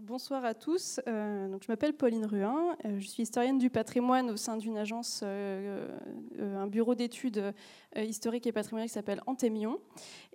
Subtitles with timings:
[0.00, 0.98] Bonsoir à tous.
[1.06, 2.74] Euh, donc, je m'appelle Pauline Ruin.
[2.86, 5.86] Euh, je suis historienne du patrimoine au sein d'une agence, euh,
[6.40, 7.52] un bureau d'études
[7.94, 9.78] historiques et patrimoniales qui s'appelle Antémion.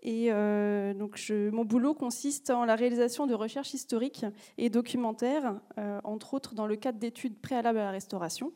[0.04, 4.24] Et mon boulot consiste en la réalisation de recherches historiques
[4.60, 5.56] et documentaires,
[6.04, 8.54] entre autres dans le cadre d'études préalables à la restauration.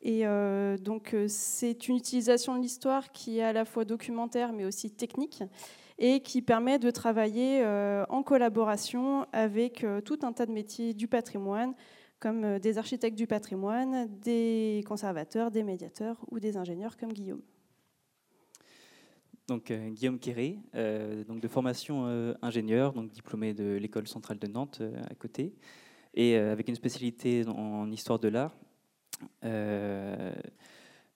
[0.00, 0.24] Et
[0.80, 5.42] donc, c'est une utilisation de l'histoire qui est à la fois documentaire mais aussi technique
[5.98, 10.94] et qui permet de travailler euh, en collaboration avec euh, tout un tas de métiers
[10.94, 11.74] du patrimoine,
[12.18, 17.42] comme euh, des architectes du patrimoine, des conservateurs, des médiateurs ou des ingénieurs comme Guillaume.
[19.46, 20.58] Donc, Guillaume Quéré,
[21.28, 24.80] donc de formation ingénieur, donc diplômé de l'école centrale de Nantes
[25.10, 25.52] à côté,
[26.14, 28.56] et avec une spécialité en histoire de l'art.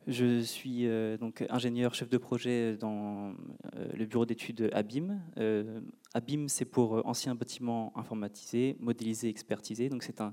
[0.09, 3.35] Je suis euh, donc ingénieur chef de projet dans
[3.77, 5.21] euh, le bureau d'études ABIM.
[5.37, 5.83] Euh,
[6.15, 9.91] ABIM, c'est pour anciens bâtiments informatisés, modélisés, expertisés.
[9.91, 10.33] Donc c'est un,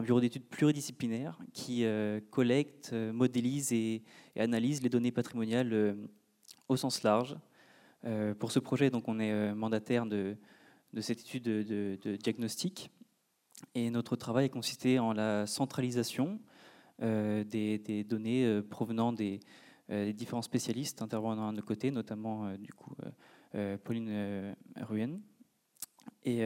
[0.00, 1.84] bureau d'études pluridisciplinaire qui
[2.30, 4.02] collecte, modélise et,
[4.36, 5.96] analyse les données patrimoniales
[6.68, 7.36] au sens large.
[8.38, 10.36] pour ce projet, donc, on est mandataire de,
[11.00, 12.90] cette étude de, de, diagnostic.
[13.74, 16.38] Et notre travail a consisté en la centralisation
[17.02, 22.72] euh, des, données euh, provenant euh, des, différents spécialistes intervenant à nos côtés, notamment du
[22.72, 22.94] coup
[23.84, 25.20] Pauline Ruen.
[26.24, 26.44] Et,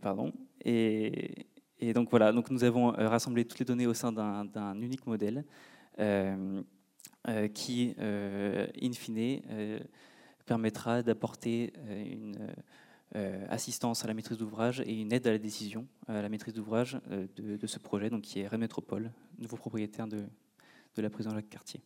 [0.00, 0.32] pardon.
[0.64, 1.46] Et,
[1.94, 5.44] donc voilà, donc nous avons rassemblé toutes les données au sein d'un unique modèle
[7.54, 9.40] qui, in fine,
[10.44, 12.36] permettra d'apporter une
[13.48, 16.98] assistance à la maîtrise d'ouvrage et une aide à la décision, à la maîtrise d'ouvrage
[17.10, 20.24] euh, de, ce projet, donc qui est Rennes Métropole, nouveau propriétaire de,
[20.96, 21.82] la prison Jacques Cartier.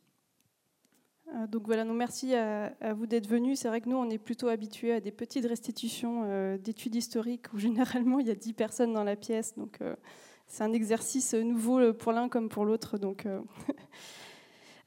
[1.35, 3.61] Euh, donc voilà, donc merci à, vous d'être venus.
[3.61, 7.59] C'est vrai que nous, on est plutôt habitués à des petites restitutions d'études historiques où
[7.59, 9.55] généralement il y a 10 personnes dans la pièce.
[9.57, 9.81] Donc
[10.47, 12.99] c'est un exercice nouveau pour l'un comme pour l'autre.
[12.99, 13.27] Donc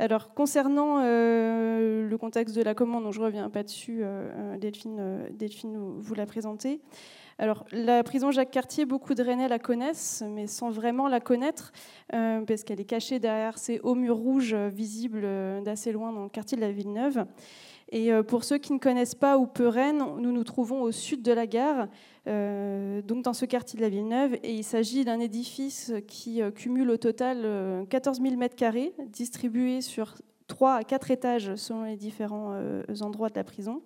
[0.01, 4.55] Alors, concernant euh, le contexte de la commande, dont je ne reviens pas dessus, euh,
[4.63, 6.79] euh, Delphine, vous l'a présenté.
[7.37, 11.71] Alors, la prison Jacques Cartier, beaucoup de Rennais la connaissent, mais sans vraiment la connaître,
[12.09, 15.25] parce qu'elle est cachée derrière ces hauts murs rouges visibles
[15.63, 17.25] d'assez loin dans le quartier de la Villeneuve.
[17.91, 21.23] Et pour ceux qui ne connaissent pas ou peu Rennes, nous nous trouvons au sud
[21.23, 21.87] de la gare,
[22.27, 24.35] euh, donc dans ce quartier de la Villeneuve.
[24.43, 30.15] Et il s'agit d'un édifice qui euh, cumule au total 14 000 m2, distribués sur
[30.47, 33.81] 3 à 4 étages selon les différents euh, endroits de la prison.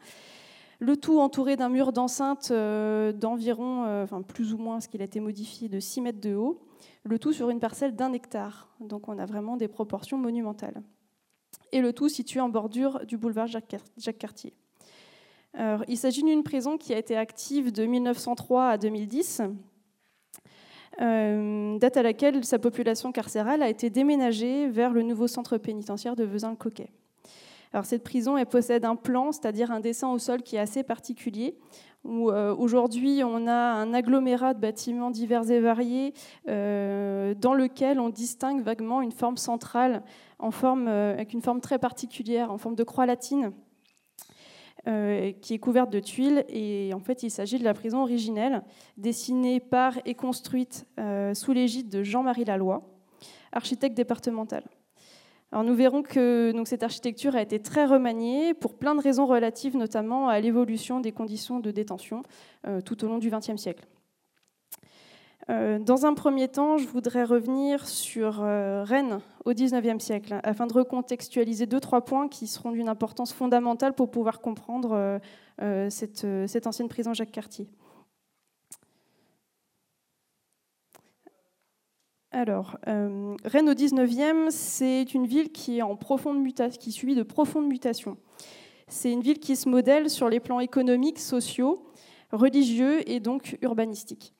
[0.79, 5.69] Le tout entouré d'un mur d'enceinte d'environ, plus ou moins ce qu'il a été modifié,
[5.69, 6.59] de 6 mètres de haut.
[7.05, 8.67] Le tout sur une parcelle d'un hectare.
[8.81, 10.81] Donc on a vraiment des proportions monumentales.
[11.73, 14.53] Et le tout situé en bordure du boulevard Jacques Cartier
[15.88, 19.44] il s'agit d'une prison qui a été active de 1903 à 2010,
[21.01, 26.16] euh, date à laquelle sa population carcérale a été déménagée vers le nouveau centre pénitentiaire
[26.16, 26.89] de Vezin-le-Coquet.
[27.72, 30.83] Alors, cette prison elle possède un plan, c'est-à-dire un dessin au sol qui est assez
[30.83, 31.57] particulier,
[32.03, 36.13] où euh, aujourd'hui on a un agglomérat de bâtiments divers et variés
[36.50, 40.03] euh, dans lequel on distingue vaguement une forme centrale
[40.51, 43.53] forme, avec une forme très particulière, en forme de croix latine,
[44.85, 46.43] euh, qui est couverte de tuiles.
[46.49, 48.63] Et en fait, il s'agit de la prison originelle,
[48.97, 52.81] dessinée par et construite euh, sous l'égide de Jean-Marie Laloy,
[53.53, 54.65] architecte départemental.
[55.53, 59.77] Alors nous verrons que cette architecture a été très remaniée pour plein de raisons relatives
[59.77, 62.23] notamment à l'évolution des conditions de détention
[62.67, 63.85] euh, tout au long du XXe siècle.
[65.49, 70.67] Euh, dans un premier temps, je voudrais revenir sur euh, Rennes au XIXe siècle, afin
[70.67, 75.19] de recontextualiser deux, trois points qui seront d'une importance fondamentale pour pouvoir comprendre
[75.61, 77.67] euh, cette, cette, ancienne prison Jacques Cartier.
[82.31, 87.21] Alors, Rennes au XIXe, c'est une ville qui, est en profonde mutation, qui subit de
[87.21, 88.17] profondes mutations.
[88.87, 91.85] C'est une ville qui se modèle sur les plans économiques, sociaux,
[92.31, 94.33] religieux et donc urbanistiques.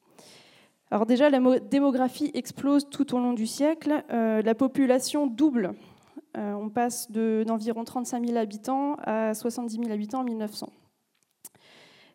[0.94, 4.04] Alors déjà, la démographie explose tout au long du siècle.
[4.12, 5.74] Euh, la population double.
[6.38, 10.69] Euh, on passe d'environ 35 000 habitants à 70 000 habitants en 1900.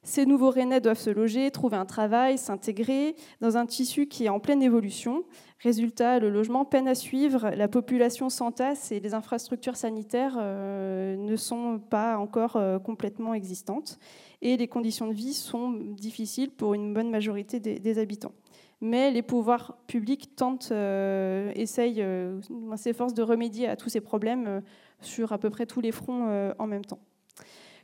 [0.04, 4.28] Ces nouveaux Rennais doivent se loger, trouver un travail, s'intégrer dans un tissu qui est
[4.28, 5.24] en pleine évolution.
[5.58, 11.34] Résultat, le logement peine à suivre, la population s'entasse et les infrastructures sanitaires euh, ne
[11.34, 13.98] sont pas encore complètement existantes.
[14.40, 18.34] Et les conditions de vie sont difficiles pour une bonne majorité des habitants
[18.80, 22.40] mais les pouvoirs publics tentent, euh, essayent, euh,
[22.76, 24.60] s'efforcent de remédier à tous ces problèmes euh,
[25.00, 27.00] sur à peu près tous les fronts en même temps.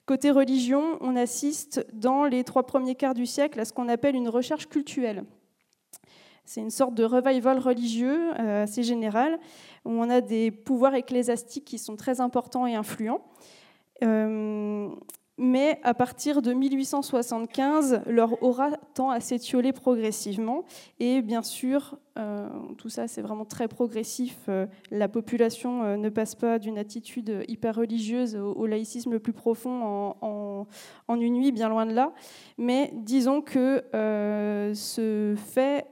[0.06, 4.16] Côté religion, on assiste dans les trois premiers quarts du siècle à ce qu'on appelle
[4.16, 5.24] une recherche cultuelle.
[6.44, 9.38] C'est une sorte de revival religieux euh, assez général,
[9.84, 13.22] où on a des pouvoirs ecclésiastiques qui sont très importants et influents.
[15.36, 20.64] Mais à partir de 1875, leur aura tend à s'étioler progressivement.
[21.00, 22.48] Et bien sûr, euh,
[22.78, 24.38] tout ça c'est vraiment très progressif.
[24.48, 29.32] Euh, la population euh, ne passe pas d'une attitude hyper religieuse au, laïcisme le plus
[29.32, 30.66] profond en,
[31.20, 32.12] une nuit, bien loin de là.
[32.56, 35.86] Mais disons que ce fait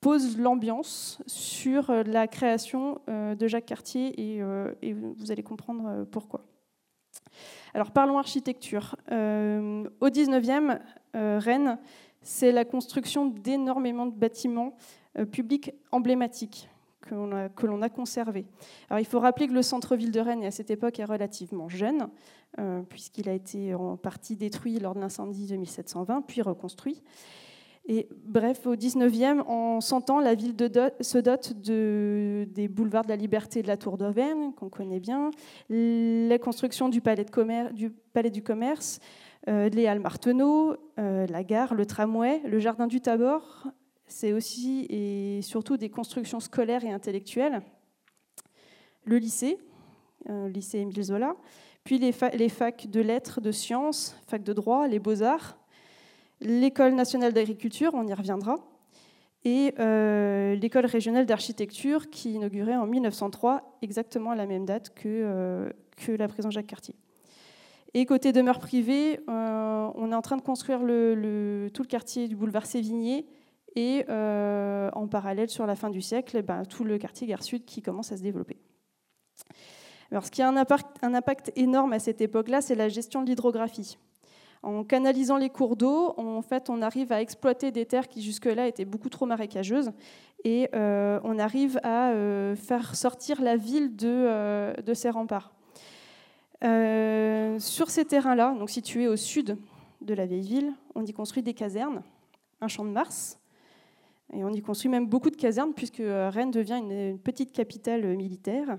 [0.00, 6.44] pose l'ambiance sur la création de Jacques Cartier et vous allez comprendre pourquoi.
[7.74, 8.96] Alors parlons architecture.
[9.12, 10.80] Euh, au 19e,
[11.16, 11.78] euh, Rennes,
[12.22, 14.76] c'est la construction d'énormément de bâtiments
[15.18, 16.68] euh, publics emblématiques
[17.02, 17.14] que
[17.66, 18.46] l'on a, conservés.
[18.88, 22.08] Alors il faut rappeler que le centre-ville de Rennes, à cette époque, est relativement jeune,
[22.88, 27.02] puisqu'il a été en partie détruit lors de l'incendie de 1720, puis reconstruit.
[28.24, 30.54] Bref, au 19e, en 100 ans, la ville
[31.00, 35.30] se dote des boulevards de la Liberté de la Tour d'Auvergne, qu'on connaît bien,
[35.68, 39.00] la construction du palais, du, Commerce,
[39.48, 43.66] euh, les Halles Marteneau, euh, la gare, le tramway, le jardin du Tabor.
[44.06, 47.60] C'est aussi et surtout des constructions scolaires et intellectuelles.
[49.04, 49.58] Le lycée,
[50.28, 51.34] euh, lycée Émile Zola,
[51.82, 55.59] puis les, les facs de lettres, de sciences, facs de droit, les beaux-arts,
[56.40, 58.56] l'école nationale d'agriculture, on y reviendra,
[59.44, 65.02] et euh, l'école régionale d'architecture qui inaugurait en 1903, exactement à la même date que,
[65.06, 65.70] euh,
[66.08, 66.94] la prison Jacques Cartier.
[67.92, 72.36] Et côté demeure privée, euh, on est en train de construire tout le quartier du
[72.36, 73.26] boulevard Sévigné
[73.76, 77.64] et en parallèle, sur la fin du siècle, eh ben, tout le quartier Gare Sud
[77.64, 78.58] qui commence à se développer.
[80.10, 83.98] Ce qui a un impact énorme à cette époque-là, c'est la gestion de l'hydrographie.
[84.62, 88.66] En canalisant les cours d'eau, en fait, on arrive à exploiter des terres qui jusque-là
[88.66, 89.90] étaient beaucoup trop marécageuses
[90.44, 95.52] et euh, on arrive à euh, faire sortir la ville de, euh, de ses remparts.
[96.62, 99.56] sur ces terrains-là, donc situés au sud
[100.02, 102.02] de la vieille ville, on y construit des casernes,
[102.60, 103.38] un champ de Mars,
[104.34, 108.78] et on y construit même beaucoup de casernes puisque Rennes devient une petite capitale militaire.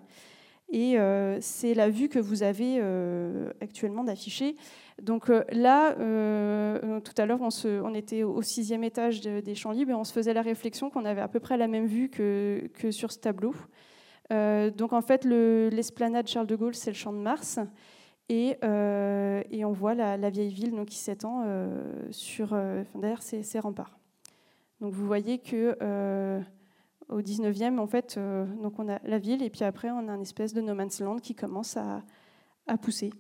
[0.72, 4.56] Et euh, c'est la vue que vous avez euh, actuellement d'afficher.
[5.02, 5.94] Donc euh, là,
[7.02, 10.34] tout à l'heure, on, était au sixième étage des Champs Libres et on se faisait
[10.34, 13.54] la réflexion qu'on avait à peu près la même vue que, sur ce tableau.
[14.30, 17.60] donc en fait, l'esplanade Charles de Gaulle, c'est le Champ de Mars.
[18.30, 21.46] Et, on voit la, vieille ville donc, qui s'étend
[22.12, 22.58] sur,
[22.96, 23.98] derrière ces, remparts.
[24.80, 25.78] Donc vous voyez que
[27.12, 30.16] au 19e, en fait, euh, donc on a la ville et puis après on a
[30.16, 32.02] une espèce de no man's land qui commence à,
[32.82, 33.12] pousser.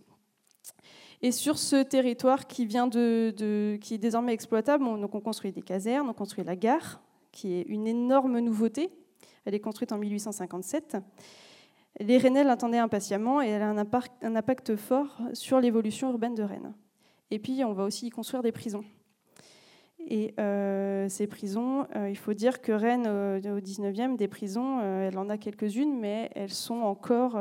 [1.21, 5.51] Et sur ce territoire qui, vient de, qui est désormais exploitable, on, donc on construit
[5.51, 7.01] des casernes, on construit la gare,
[7.31, 8.89] qui est une énorme nouveauté.
[9.45, 10.97] Elle est construite en 1857.
[11.99, 16.35] Les Rennais l'attendaient impatiemment et elle a un impact, un impact fort sur l'évolution urbaine
[16.35, 16.73] de Rennes.
[17.29, 18.83] Et puis on va aussi y construire des prisons.
[20.07, 24.81] Et euh, ces prisons, euh, il faut dire que Rennes, euh, au 19e, des prisons,
[24.81, 27.39] elle en a quelques-unes, mais elles sont encore,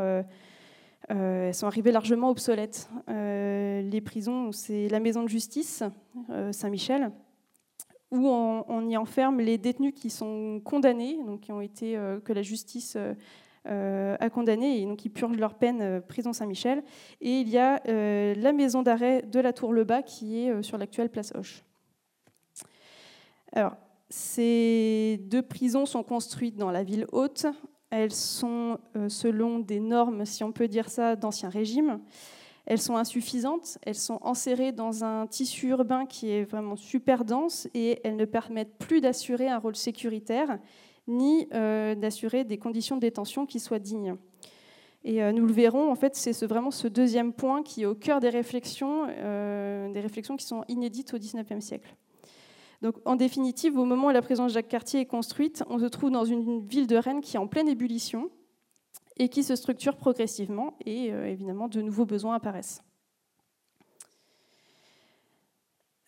[1.11, 2.89] elles sont arrivées largement obsolètes.
[3.09, 5.83] les prisons, c'est la maison de justice,
[6.53, 7.11] Saint-Michel,
[8.11, 12.97] où on, y enferme les détenus qui sont condamnés, qui ont été, que la justice
[13.65, 16.83] a condamnés et donc ils purgent leur peine, prison Saint-Michel.
[17.21, 21.33] Et il y a la maison d'arrêt de la Tour-le-Bas qui est sur l'actuelle place
[21.35, 21.65] Hoche.
[23.53, 23.77] Alors,
[24.09, 27.47] ces deux prisons sont construites dans la ville haute.
[27.91, 32.01] Elles sont euh, selon des normes, si on peut dire ça, d'ancien régime.
[32.67, 37.69] Elles sont insuffisantes, elles sont enserrées dans un tissu urbain qui est vraiment super dense
[37.75, 40.59] et elles ne permettent plus d'assurer un rôle sécuritaire
[41.09, 44.15] ni euh, d'assurer des conditions de détention qui soient dignes.
[45.03, 47.95] Et euh, nous le verrons, en fait, c'est vraiment ce deuxième point qui est au
[47.97, 51.97] cœur des réflexions, des réflexions qui sont inédites au XIXe siècle.
[52.83, 56.11] Donc, en définitive, au moment où la prison Jacques Cartier est construite, on se trouve
[56.11, 58.31] dans une ville de Rennes qui est en pleine ébullition
[59.19, 62.83] et qui se structure progressivement, et euh, évidemment, de nouveaux besoins apparaissent.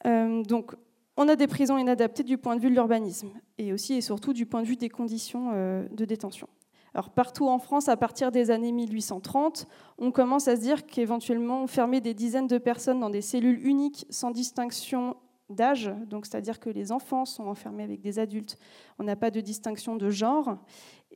[0.07, 0.75] Euh, donc,
[1.19, 4.33] on a des prisons inadaptées du point de vue de l'urbanisme, et aussi et surtout
[4.33, 6.49] du point de vue des conditions euh, de détention.
[6.95, 9.67] Alors partout en France, à partir des années 1830,
[9.99, 14.07] on commence à se dire qu'éventuellement fermer des dizaines de personnes dans des cellules uniques
[14.11, 15.17] sans distinction
[15.55, 18.59] d'âge, donc c'est-à-dire que les enfants sont enfermés avec des adultes.
[18.99, 20.59] On n'a pas de distinction de genre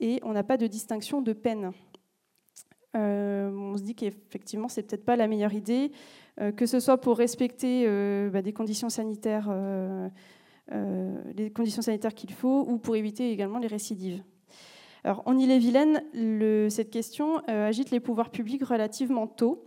[0.00, 1.73] et on n'a pas de distinction de peine.
[2.95, 5.93] on se dit qu'effectivement, c'est peut-être pas la meilleure idée,
[6.57, 7.87] que ce soit pour respecter
[8.31, 9.50] bah, des conditions sanitaires,
[10.71, 14.23] les conditions sanitaires qu'il faut, ou pour éviter également les récidives.
[15.05, 16.02] Alors, en Ille-et-Vilaine,
[16.69, 19.62] cette question agite les pouvoirs publics relativement tôt,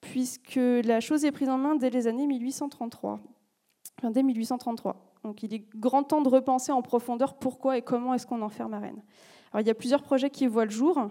[0.00, 3.20] puisque la chose est prise en main dès les années 1833.
[4.10, 4.96] Dès 1833.
[5.24, 8.74] Donc il est grand temps de repenser en profondeur pourquoi et comment est-ce qu'on enferme
[8.74, 9.02] à Rennes.
[9.52, 11.08] Alors, il y a plusieurs projets qui voient le jour.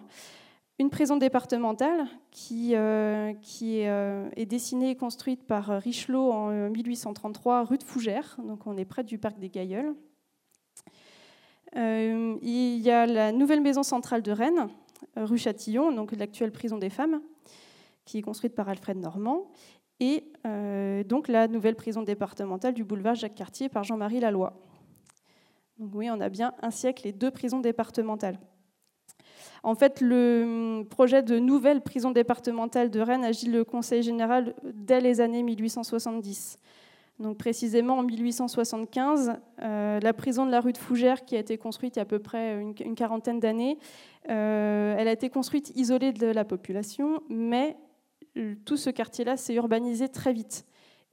[0.77, 7.63] Une prison départementale qui, euh, qui euh, est, dessinée et construite par Richelot en 1833,
[7.63, 9.95] rue de Fougères, donc on est près du parc des Gailleuls.
[11.77, 14.67] Euh, il y a la nouvelle maison centrale de Rennes,
[15.15, 17.21] rue Châtillon, donc l'actuelle prison des femmes,
[18.03, 19.47] qui est construite par Alfred Normand
[19.99, 24.51] et euh, donc la nouvelle prison départementale du boulevard Jacques-Cartier par Jean-Marie Laloy.
[25.79, 28.39] Donc oui, on a bien un siècle et deux prisons départementales.
[29.63, 35.01] En fait, le projet de nouvelle prison départementale de Rennes agit le Conseil général dès
[35.01, 36.59] les années 1870.
[37.19, 41.57] Donc précisément en 1875, euh, la prison de la rue de Fougères, qui a été
[41.57, 43.79] construite il y a à peu près une, quarantaine d'années,
[44.29, 47.77] euh, elle a été construite isolée de la population, mais
[48.65, 50.65] tout ce quartier-là s'est urbanisé très vite.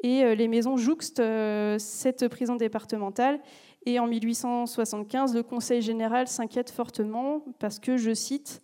[0.03, 3.41] Et euh, les maisons jouxtent euh, cette prison départementale.
[3.87, 8.63] Et en 1875, le Conseil général s'inquiète fortement parce que, je cite,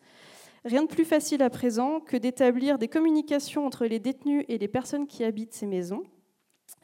[0.64, 4.68] Rien de plus facile à présent que d'établir des communications entre les détenus et les
[4.68, 6.02] personnes qui habitent ces maisons.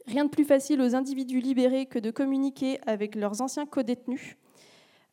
[0.07, 4.37] Rien de plus facile aux individus libérés que de communiquer avec leurs anciens co-détenus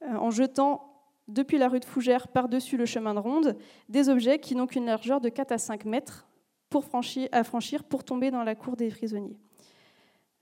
[0.03, 0.87] euh, en jetant
[1.27, 3.57] depuis la rue de Fougères par-dessus le chemin de ronde
[3.89, 6.27] des objets qui n'ont qu'une largeur de 4 à 5 mètres,
[6.71, 6.85] pour
[7.31, 9.37] à franchir pour tomber dans la cour des prisonniers.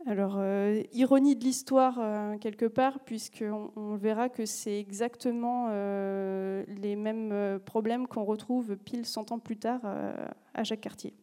[0.06, 6.64] Alors, euh, ironie de l'histoire euh, quelque part, puisqu'on on verra que c'est exactement euh,
[6.68, 9.82] les mêmes problèmes qu'on retrouve pile 100 ans plus tard
[10.54, 11.14] à Jacques Cartier.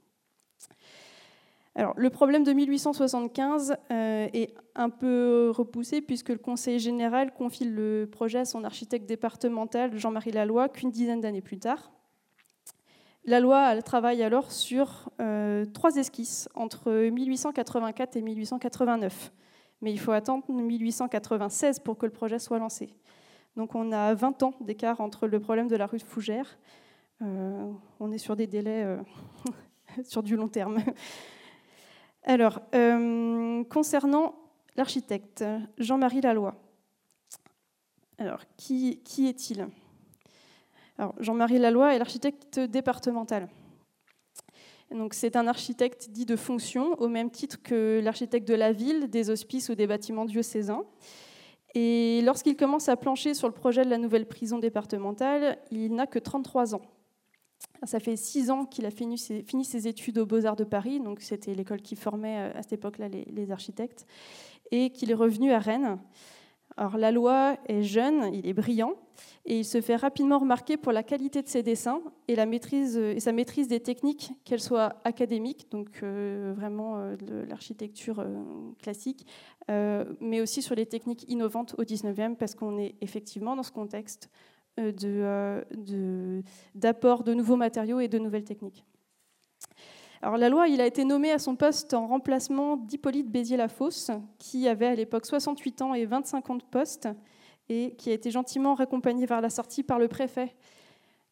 [1.76, 8.08] Alors, le problème de 1875 est un peu repoussé puisque le Conseil général confie le
[8.10, 11.92] projet à son architecte départemental Jean-Marie Laloy qu'une dizaine d'années plus tard.
[13.28, 19.33] La loi travaille alors sur euh, trois esquisses entre 1884 et 1889.
[19.83, 22.95] Mais il faut attendre 1896 pour que le projet soit lancé.
[23.56, 26.56] Donc on a 20 ans d'écart entre le problème de la rue de Fougères.
[27.21, 28.99] Euh, on est sur des délais euh,
[30.04, 30.78] sur du long terme.
[32.23, 32.61] Alors,
[33.71, 34.35] concernant
[34.75, 35.45] l'architecte
[35.78, 36.52] Jean-Marie Laloy,
[38.18, 39.68] alors qui est-il?
[41.18, 43.48] Jean-Marie Laloy est l'architecte départemental.
[44.90, 49.08] Donc, c'est un architecte dit de fonction, au même titre que l'architecte de la ville,
[49.08, 50.84] des hospices ou des bâtiments diocésains.
[51.74, 56.06] Et lorsqu'il commence à plancher sur le projet de la nouvelle prison départementale, il n'a
[56.06, 56.82] que 33 ans.
[57.82, 61.54] Ça fait six ans qu'il a fini ses, études aux Beaux-Arts de Paris, donc c'était
[61.54, 64.06] l'école qui formait euh, à cette époque-là les, architectes,
[64.70, 65.98] et qu'il est revenu à Rennes.
[66.76, 68.92] Alors, la loi est jeune, il est brillant,
[69.47, 73.33] et il se fait rapidement remarquer pour la qualité de ses dessins et, et sa
[73.33, 78.42] maîtrise des techniques, qu'elles soient académiques, donc euh, vraiment euh, de l'architecture euh,
[78.78, 79.26] classique,
[79.68, 84.30] mais aussi sur les techniques innovantes au 19e, parce qu'on est effectivement dans ce contexte
[86.75, 88.85] d'apport de nouveaux matériaux et de nouvelles techniques.
[90.23, 94.66] Alors la loi, il a été nommé à son poste en remplacement d'Hippolyte Béziers-Lafosse, qui
[94.66, 97.08] avait à l'époque 68 ans et 25 ans de poste,
[97.68, 100.54] et qui a été gentiment raccompagné vers la sortie par le préfet,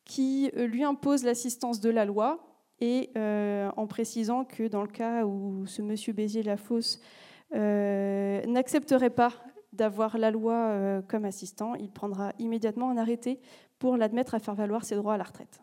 [0.05, 2.39] qui euh, lui impose l'assistance de la loi,
[2.81, 7.01] et euh, en précisant que dans le cas où ce monsieur Béziers-Lafosse
[7.55, 9.33] euh, n'accepterait pas
[9.73, 13.41] d'avoir la loi comme assistant, il prendra immédiatement un arrêté
[13.81, 15.61] pour l'admettre à faire valoir ses droits à la retraite.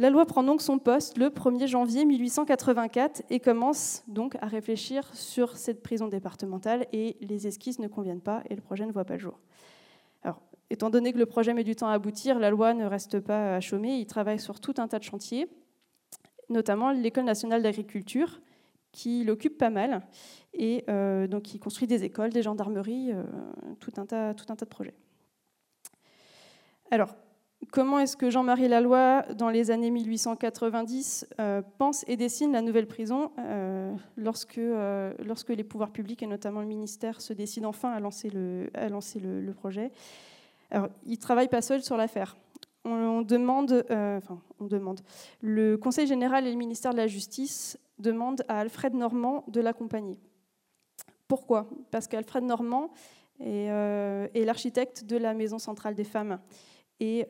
[0.00, 5.12] La loi prend donc son poste le 1er janvier 1884 et commence donc à réfléchir
[5.12, 9.04] sur cette prison départementale et les esquisses ne conviennent pas et le projet ne voit
[9.04, 9.40] pas le jour.
[10.22, 10.40] Alors,
[10.70, 13.56] étant donné que le projet met du temps à aboutir, la loi ne reste pas
[13.56, 15.48] à chômer, il travaille sur tout un tas de chantiers,
[16.48, 18.40] notamment l'École nationale d'agriculture
[18.92, 20.06] qui l'occupe pas mal
[20.54, 23.24] et euh, donc qui construit des écoles, des gendarmeries, euh,
[23.80, 24.94] tout, un tas, tout un tas de projets.
[26.92, 27.16] Alors,
[27.70, 32.86] comment est-ce que Jean-Marie Laloy, dans les années 1890, euh, pense et dessine la nouvelle
[32.86, 37.92] prison euh, lorsque, euh, lorsque les pouvoirs publics, et notamment le ministère, se décident enfin
[37.92, 39.90] à lancer le, projet?
[40.70, 42.36] Alors, il ne travaille pas seul sur l'affaire.
[42.84, 43.84] On, demande,
[44.60, 45.00] on demande,
[45.42, 50.18] le Conseil général et le ministère de la Justice demandent à Alfred Normand de l'accompagner.
[51.26, 51.68] Pourquoi?
[51.90, 52.90] Parce qu'Alfred Normand
[53.40, 56.38] est l'architecte de la Maison centrale des femmes
[57.00, 57.26] et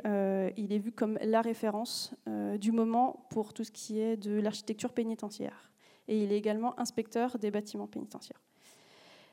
[0.57, 2.15] il est vu comme la référence
[2.59, 5.71] du moment pour tout ce qui est de l'architecture pénitentiaire.
[6.09, 8.41] Et il est également inspecteur des bâtiments pénitentiaires.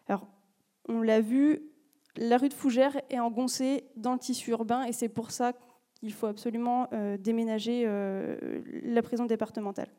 [0.08, 0.28] Alors,
[0.88, 1.64] on l'a vu,
[2.18, 5.54] la rue de Fougères est engoncée dans le tissu urbain et c'est pour ça
[6.00, 9.90] qu'il faut absolument euh, déménager euh, la prison départementale.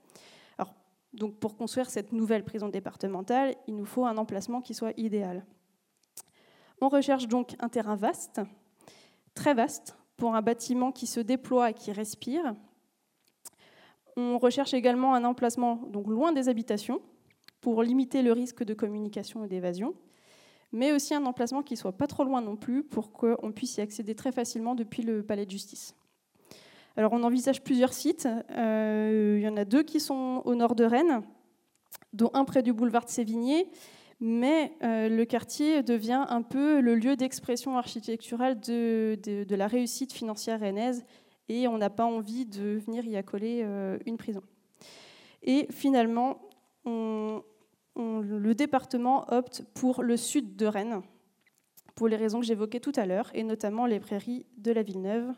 [0.59, 0.75] Alors,
[1.13, 5.45] donc pour construire cette nouvelle prison départementale, il nous faut un emplacement qui soit idéal.
[6.81, 8.41] On recherche donc un terrain vaste,
[9.35, 12.55] très vaste, pour un bâtiment qui se déploie et qui respire.
[14.17, 17.01] On recherche également un emplacement donc loin des habitations
[17.61, 19.95] pour limiter le risque de communication et d'évasion
[20.73, 23.81] mais aussi un emplacement qui soit pas trop loin non plus pour qu'on puisse y
[23.81, 25.95] accéder très facilement depuis le palais de justice.
[26.97, 28.29] Alors on envisage plusieurs sites.
[28.51, 31.23] Euh, il y en a deux qui sont au nord de Rennes,
[32.13, 33.69] dont un près du boulevard de Sévigné,
[34.21, 40.61] mais euh, le quartier devient un peu le lieu d'expression architecturale de, la réussite financière
[40.61, 41.05] rennaise
[41.49, 44.43] et on n'a pas envie de venir y accoler euh, une prison.
[45.43, 46.41] Et finalement,
[46.87, 51.03] le département opte pour le sud de Rennes,
[51.95, 55.33] pour les raisons que j'évoquais tout à l'heure, et notamment les prairies de la Villeneuve.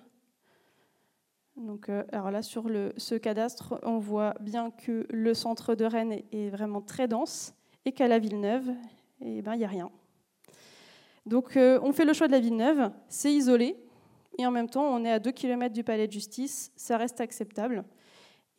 [1.88, 2.66] Euh, alors là, sur
[2.96, 7.54] ce cadastre, on voit bien que le centre de Rennes est vraiment très dense,
[7.88, 8.70] et qu'à la Villeneuve,
[9.22, 9.90] eh ben, il n'y a rien.
[11.24, 13.76] Donc, euh, on fait le choix de la Villeneuve, c'est isolé,
[14.38, 17.20] et en même temps, on est à 2 km du palais de justice, ça reste
[17.22, 17.84] acceptable.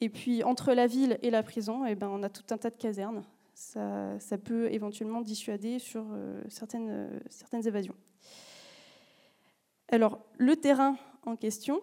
[0.02, 2.72] Et puis, entre la ville et la prison, eh ben, on a tout un tas
[2.72, 7.96] de casernes ça, peut éventuellement dissuader sur euh, certaines, euh, certaines évasions.
[9.90, 10.96] Alors, le terrain
[11.26, 11.82] en question,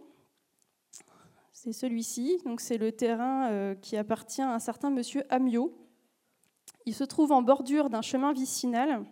[1.53, 2.39] c'est celui-ci.
[2.47, 5.86] Donc, c'est le terrain qui appartient à un certain monsieur Amiot.
[6.87, 9.05] Il se trouve en bordure d'un chemin vicinal,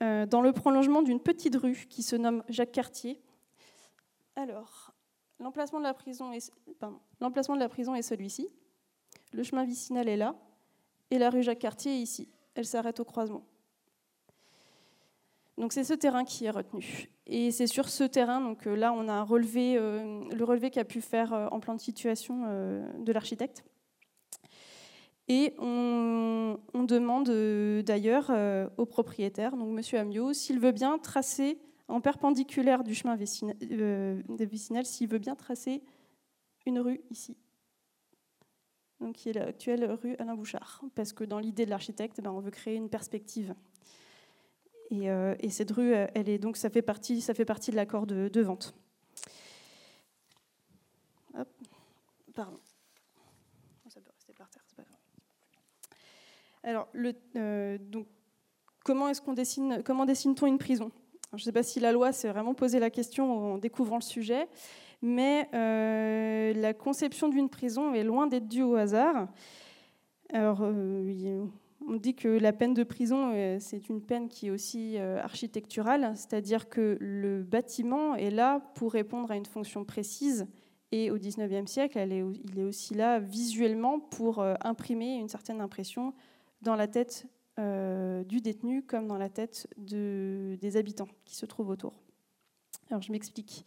[0.00, 3.20] dans le prolongement d'une petite rue qui se nomme Jacques Cartier.
[4.36, 4.92] Alors,
[5.40, 8.48] l'emplacement de la prison est, celui-ci.
[9.32, 10.36] Le chemin vicinal est là.
[11.10, 12.28] Et la rue Jacques-Cartier est ici.
[12.54, 13.44] Elle s'arrête au croisement.
[15.56, 17.08] Donc c'est ce terrain qui est retenu.
[17.26, 20.84] Et c'est sur ce terrain, donc euh, là on a relevé, euh, le relevé qu'a
[20.84, 22.42] pu faire euh, en plan de situation
[22.98, 23.64] de l'architecte.
[25.28, 27.28] Et on, demande
[27.82, 28.30] d'ailleurs
[28.76, 31.58] au propriétaire, donc Monsieur Amiot, s'il veut bien tracer
[31.88, 33.56] en perpendiculaire du chemin vicinal,
[34.38, 35.82] vicinal s'il veut bien tracer
[36.64, 37.36] une rue ici
[39.00, 42.40] donc qui est l'actuelle rue Alain Bouchard, parce que dans l'idée de l'architecte, ben, on
[42.40, 43.54] veut créer une perspective.
[44.90, 48.06] Et, euh, cette rue, elle est donc ça fait partie, ça fait partie de l'accord
[48.06, 48.74] de, vente.
[52.34, 52.60] Pardon.
[53.84, 54.96] Oh, ça peut rester par terre, c'est pas grave.
[56.66, 56.88] Alors,
[57.36, 58.08] euh, donc,
[58.84, 60.90] comment est-ce qu'on dessine, comment dessine-t-on une prison?
[61.30, 64.02] Je ne sais pas si la loi s'est vraiment posé la question en découvrant le
[64.02, 64.48] sujet
[65.02, 69.28] mais euh, la conception d'une prison est loin d'être due au hasard.
[70.32, 71.44] Alors, euh,
[71.86, 76.70] on dit que la peine de prison, c'est une peine qui est aussi architecturale, c'est-à-dire
[76.70, 80.46] que le bâtiment est là pour répondre à une fonction précise.
[80.92, 86.14] Et au XIXe siècle, il est aussi là visuellement pour imprimer une certaine impression
[86.66, 87.26] dans la tête
[87.58, 91.94] du détenu comme dans la tête des habitants qui se trouvent autour.
[92.90, 93.64] Alors je m'explique.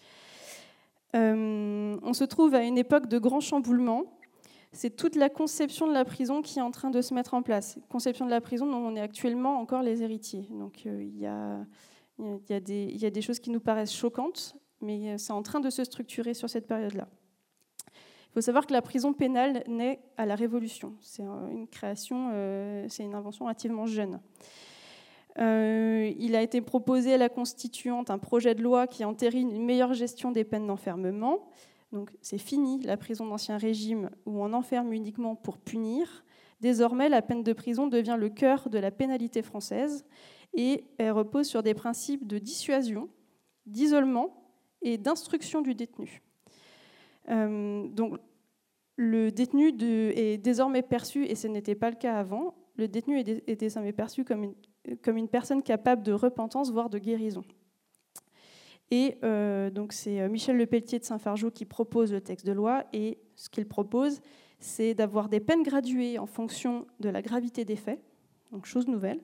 [1.15, 4.19] Euh, on se trouve à une époque de grand chamboulement.
[4.71, 7.41] C'est toute la conception de la prison qui est en train de se mettre en
[7.41, 7.79] place.
[7.89, 10.47] Conception de la prison dont on est actuellement encore les héritiers.
[10.51, 15.59] Donc euh, il y, a des choses qui nous paraissent choquantes, mais c'est en train
[15.59, 17.07] de se structurer sur cette période-là.
[18.29, 20.93] Il faut savoir que la prison pénale naît à la Révolution.
[21.01, 24.19] C'est une création, euh, c'est une invention relativement jeune.
[25.39, 29.65] Euh, il a été proposé à la constituante un projet de loi qui entérine une
[29.65, 31.49] meilleure gestion des peines d'enfermement.
[31.91, 36.23] Donc c'est fini la prison d'ancien régime où on enferme uniquement pour punir.
[36.61, 40.05] Désormais, la peine de prison devient le cœur de la pénalité française
[40.53, 43.09] et elle repose sur des principes de dissuasion,
[43.65, 44.43] d'isolement
[44.81, 46.21] et d'instruction du détenu.
[47.29, 48.19] Euh, donc
[48.95, 53.55] le détenu est désormais perçu, et ce n'était pas le cas avant, le détenu est
[53.55, 57.43] désormais perçu comme une personne capable de repentance, voire de guérison.
[58.91, 62.85] Et euh, donc c'est euh, Michel Lepelletier de Saint-Fargeau qui propose le texte de loi,
[62.93, 64.19] et ce qu'il propose,
[64.59, 68.01] c'est d'avoir des peines graduées en fonction de la gravité des faits,
[68.51, 69.21] donc chose nouvelle,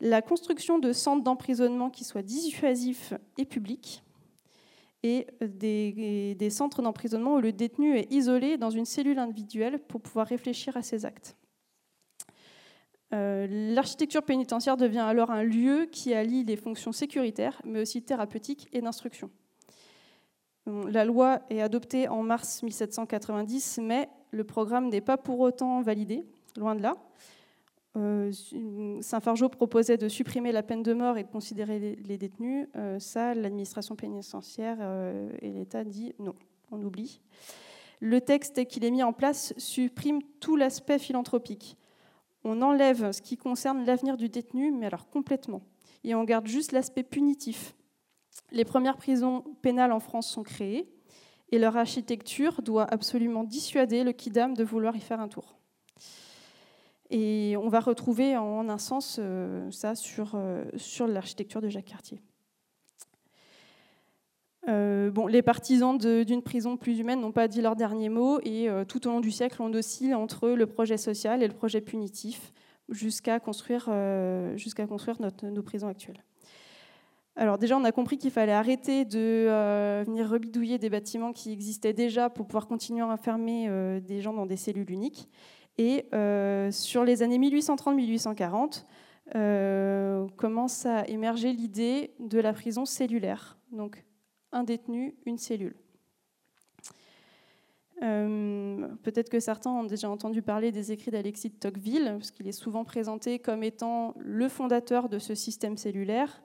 [0.00, 4.02] la construction de centres d'emprisonnement qui soient dissuasifs et publics,
[5.04, 10.00] et des, des centres d'emprisonnement où le détenu est isolé dans une cellule individuelle pour
[10.00, 11.36] pouvoir réfléchir à ses actes.
[13.12, 18.68] Euh, l'architecture pénitentiaire devient alors un lieu qui allie les fonctions sécuritaires, mais aussi thérapeutiques
[18.72, 19.30] et d'instruction.
[20.66, 26.24] La loi est adoptée en mars 1790, mais le programme n'est pas pour autant validé,
[26.56, 26.96] loin de là.
[27.96, 28.32] Euh,
[29.00, 32.66] Saint-Fargeau proposait de supprimer la peine de mort et de considérer les détenus.
[32.76, 36.34] Euh, ça, l'administration pénitentiaire euh, et l'État dit non,
[36.72, 37.20] on oublie.
[38.00, 41.76] Le texte qu'il est mis en place supprime tout l'aspect philanthropique.
[42.42, 45.62] On enlève ce qui concerne l'avenir du détenu, mais alors complètement.
[46.02, 47.74] Et on garde juste l'aspect punitif.
[48.50, 50.90] Les premières prisons pénales en France sont créées
[51.52, 55.56] et leur architecture doit absolument dissuader le kidam de vouloir y faire un tour.
[57.16, 61.84] Et on va retrouver en un sens euh, ça sur, euh, sur l'architecture de Jacques
[61.84, 62.20] Cartier.
[64.66, 68.68] Euh, bon, les partisans d'une prison plus humaine n'ont pas dit leur dernier mot et
[68.88, 72.52] tout au long du siècle, on oscille entre le projet social et le projet punitif
[72.88, 73.88] jusqu'à construire,
[74.56, 76.24] jusqu'à construire nos prisons actuelles.
[77.36, 81.92] Alors déjà, on a compris qu'il fallait arrêter de venir rebidouiller des bâtiments qui existaient
[81.92, 83.68] déjà pour pouvoir continuer à enfermer
[84.00, 85.28] des gens dans des cellules uniques.
[85.78, 88.84] Et euh, sur les années 1830-1840,
[89.34, 93.58] euh, commence à émerger l'idée de la prison cellulaire.
[93.72, 94.04] Donc,
[94.52, 95.74] un détenu, une cellule.
[98.02, 102.46] Euh, peut-être que certains ont déjà entendu parler des écrits d'Alexis de Tocqueville, parce qu'il
[102.46, 106.42] est souvent présenté comme étant le fondateur de ce système cellulaire.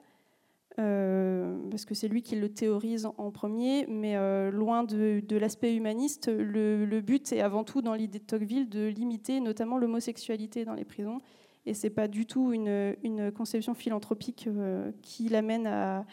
[0.78, 5.74] Euh, parce que c'est lui qui le théorise en premier, mais euh, loin de, l'aspect
[5.74, 10.74] humaniste, le, but est avant tout dans l'idée de Tocqueville de limiter notamment l'homosexualité dans
[10.74, 11.20] les prisons,
[11.66, 16.04] et c'est pas du tout une, conception philanthropique euh, qui l'amène à,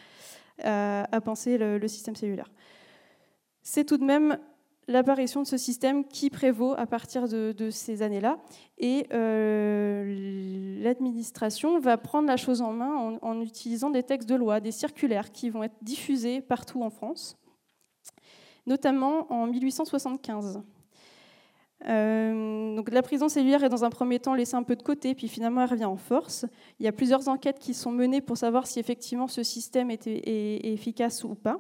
[1.24, 2.52] penser le système cellulaire.
[3.62, 4.40] C'est tout de même
[4.88, 8.38] l'apparition de ce système qui prévaut à partir de, ces années-là.
[8.78, 14.60] Et euh, l'administration va prendre la chose en main en, utilisant des textes de loi,
[14.60, 17.38] des circulaires qui vont être diffusés partout en France,
[18.66, 20.62] notamment en 1875.
[21.88, 25.14] Euh, donc la prison cellulaire est dans un premier temps laissée un peu de côté,
[25.14, 26.46] puis finalement elle revient en force.
[26.80, 30.22] Il y a plusieurs enquêtes qui sont menées pour savoir si effectivement ce système était,
[30.26, 31.60] est efficace ou pas.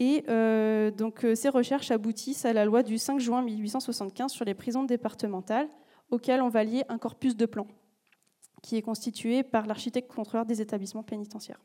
[0.00, 4.44] Et euh, donc, euh, ces recherches aboutissent à la loi du 5 juin 1875 sur
[4.44, 5.68] les prisons départementales,
[6.10, 7.66] auxquelles on va lier un corpus de plans,
[8.62, 11.60] qui est constitué par l'architecte contrôleur des établissements pénitentiaires.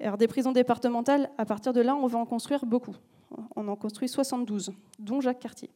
[0.00, 2.96] Alors, des prisons départementales, à partir de là, on va en construire beaucoup.
[3.56, 5.70] On en construit 72, dont Jacques Cartier.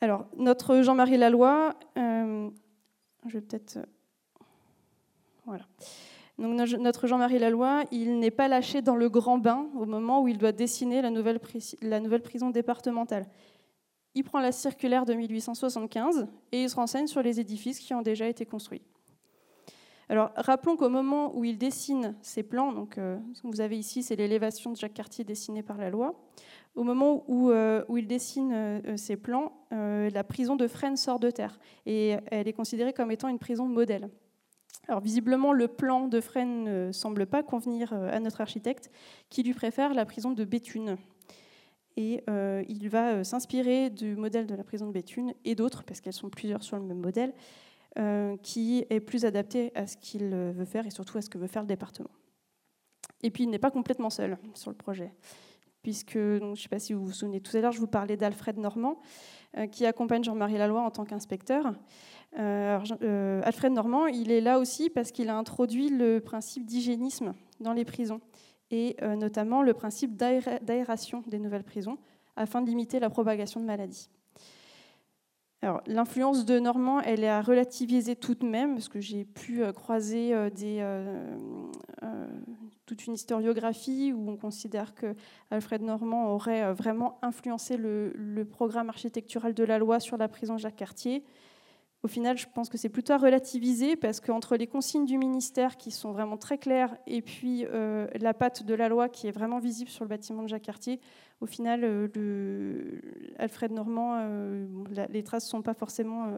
[0.00, 2.50] Alors, notre Jean-Marie Laloy, euh,
[3.26, 3.78] je vais peut-être.
[5.46, 5.64] Voilà.
[6.36, 10.36] Notre Jean-Marie Laloy, il n'est pas lâché dans le grand bain au moment où il
[10.36, 13.26] doit dessiner la nouvelle, prison départementale.
[14.16, 18.02] Il prend la circulaire de 1875 et il se renseigne sur les édifices qui ont
[18.02, 18.82] déjà été construits.
[20.08, 23.78] Alors, rappelons qu'au moment où il dessine ces plans, donc euh, ce que vous avez
[23.78, 26.14] ici, c'est l'élévation de Jacques Cartier dessinée par la loi.
[26.74, 31.30] Au moment où, euh, il dessine euh, ces plans, la prison de Fresnes sort de
[31.30, 34.10] terre et elle est considérée comme étant une prison modèle.
[34.88, 38.90] Alors visiblement, le plan de Fresnes ne semble pas convenir euh, à notre architecte,
[39.30, 40.96] qui lui préfère la prison de Béthune.
[41.96, 45.84] Et euh, il va euh, s'inspirer du modèle de la prison de Béthune et d'autres,
[45.84, 47.32] parce qu'elles sont plusieurs sur le même modèle,
[48.42, 51.46] qui est plus adapté à ce qu'il veut faire et surtout à ce que veut
[51.46, 52.10] faire le département.
[53.22, 55.12] Et puis il n'est pas complètement seul sur le projet,
[55.80, 58.16] puisque, je ne sais pas si vous vous souvenez, tout à l'heure je vous parlais
[58.16, 58.98] d'Alfred Normand,
[59.70, 61.72] qui accompagne Jean-Marie Laloy en tant qu'inspecteur.
[62.38, 67.32] Euh, euh, Alfred Normand, il est là aussi parce qu'il a introduit le principe d'hygiénisme
[67.60, 68.20] dans les prisons
[68.70, 71.98] et euh, notamment le principe d'aération des nouvelles prisons
[72.36, 74.10] afin de limiter la propagation de maladies.
[75.86, 80.34] L'influence de Normand, elle est à relativiser tout de même, parce que j'ai pu croiser
[82.84, 85.14] toute une historiographie où on considère que
[85.50, 90.76] Alfred Normand aurait vraiment influencé le, programme architectural de la loi sur la prison Jacques
[90.76, 91.24] Cartier.
[92.04, 95.78] Au final, je pense que c'est plutôt à relativiser parce qu'entre les consignes du ministère
[95.78, 99.30] qui sont vraiment très claires et puis euh, la patte de la loi qui est
[99.30, 101.00] vraiment visible sur le bâtiment de Jacques Cartier,
[101.40, 103.00] au final, euh,
[103.38, 104.66] Alfred Normand, euh,
[105.08, 106.30] les traces ne sont pas forcément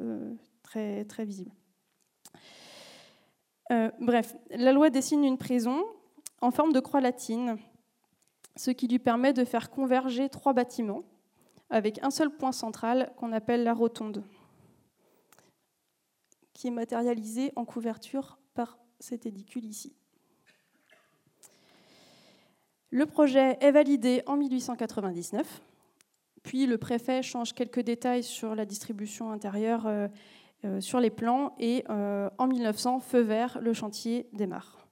[0.62, 1.50] très, très visibles.
[4.00, 5.84] bref, la loi dessine une prison
[6.42, 7.56] en forme de croix latine,
[8.54, 11.02] ce qui lui permet de faire converger trois bâtiments
[11.70, 14.22] avec un seul point central qu'on appelle la rotonde
[16.56, 19.94] qui est matérialisé en couverture par cet édicule ici.
[22.90, 25.60] Le projet est validé en 1899,
[26.42, 30.08] puis le préfet change quelques détails sur la distribution intérieure euh,
[30.64, 34.85] euh, sur les plans, et euh, en 1900, feu vert, le chantier démarre.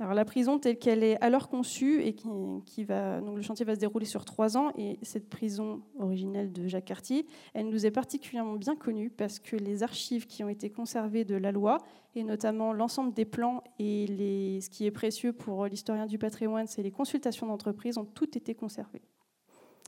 [0.00, 3.74] Alors la prison telle qu'elle est alors conçue et qui, va donc le chantier va
[3.74, 7.90] se dérouler sur trois ans et cette prison originelle de Jacques Cartier, elle nous est
[7.90, 11.76] particulièrement bien connue parce que les archives qui ont été conservées de la loi
[12.14, 16.66] et notamment l'ensemble des plans et les, ce qui est précieux pour l'historien du patrimoine,
[16.66, 19.02] c'est les consultations d'entreprise ont toutes été conservées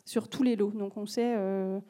[0.05, 0.73] sur tous les lots.
[0.73, 1.81] Donc on sait euh,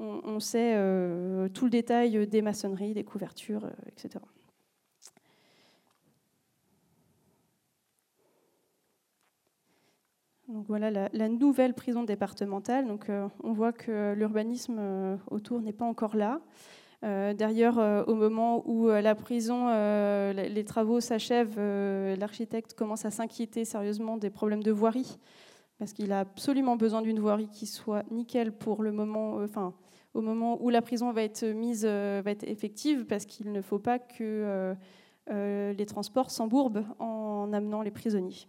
[0.00, 4.18] on, sait euh, tout le détail des maçonneries, des couvertures, euh, etc.
[10.52, 12.86] Donc voilà la, nouvelle prison départementale.
[13.08, 16.42] Euh, on voit que l'urbanisme euh, autour n'est pas encore là.
[17.04, 19.68] Euh, D'ailleurs, au moment où la prison,
[20.32, 25.18] les travaux s'achèvent, l'architecte commence à s'inquiéter sérieusement des problèmes de voirie,
[25.78, 29.74] parce qu'il a absolument besoin d'une voirie qui soit nickel pour le moment, enfin,
[30.14, 33.80] au moment où la prison va être mise, va être effective, parce qu'il ne faut
[33.80, 34.76] pas que
[35.28, 38.46] les transports s'embourbent en amenant les prisonniers.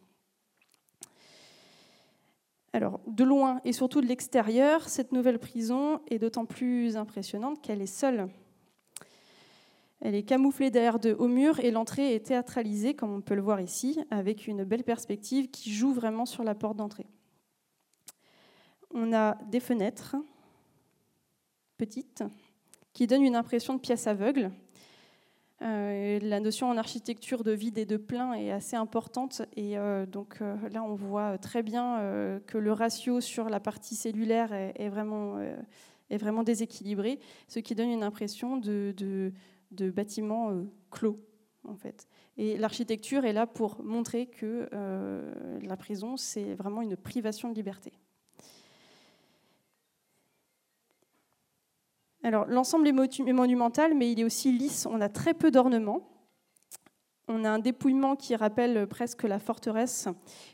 [2.75, 7.83] Alors, de loin et surtout de l'extérieur, cette nouvelle prison est d'autant plus impressionnante qu'elle
[7.83, 8.27] est seule.
[10.01, 13.43] Elle est camouflée derrière de hauts murs et l'entrée est théâtralisée, comme on peut le
[13.43, 17.05] voir ici, avec une belle perspective qui joue vraiment sur la porte d'entrée.
[18.91, 20.15] On a des fenêtres
[21.77, 22.23] petites
[22.91, 24.51] qui donnent une impression de pièce aveugle
[25.63, 29.41] la notion en architecture de vide et de plein est assez importante.
[29.55, 31.99] Et euh, donc euh, là, on voit très bien
[32.47, 35.39] que le ratio sur la partie cellulaire est, vraiment,
[36.43, 38.93] déséquilibré, ce qui donne une impression de,
[39.71, 40.51] de, bâtiment
[40.91, 41.19] clos,
[41.67, 42.07] en fait.
[42.37, 44.69] Et l'architecture est là pour montrer que
[45.61, 47.93] la prison, c'est vraiment une privation de liberté.
[52.23, 54.87] Alors, l'ensemble est monumental, mais il est aussi lisse.
[54.89, 56.09] On a très peu d'ornements.
[57.27, 60.07] On a un dépouillement qui rappelle presque la forteresse.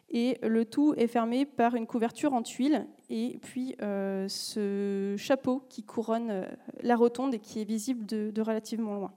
[0.09, 2.87] Et le tout est fermé par une couverture en tuiles.
[3.09, 6.45] Et puis, euh, ce chapeau qui couronne euh,
[6.81, 9.13] la rotonde et qui est visible de, relativement loin.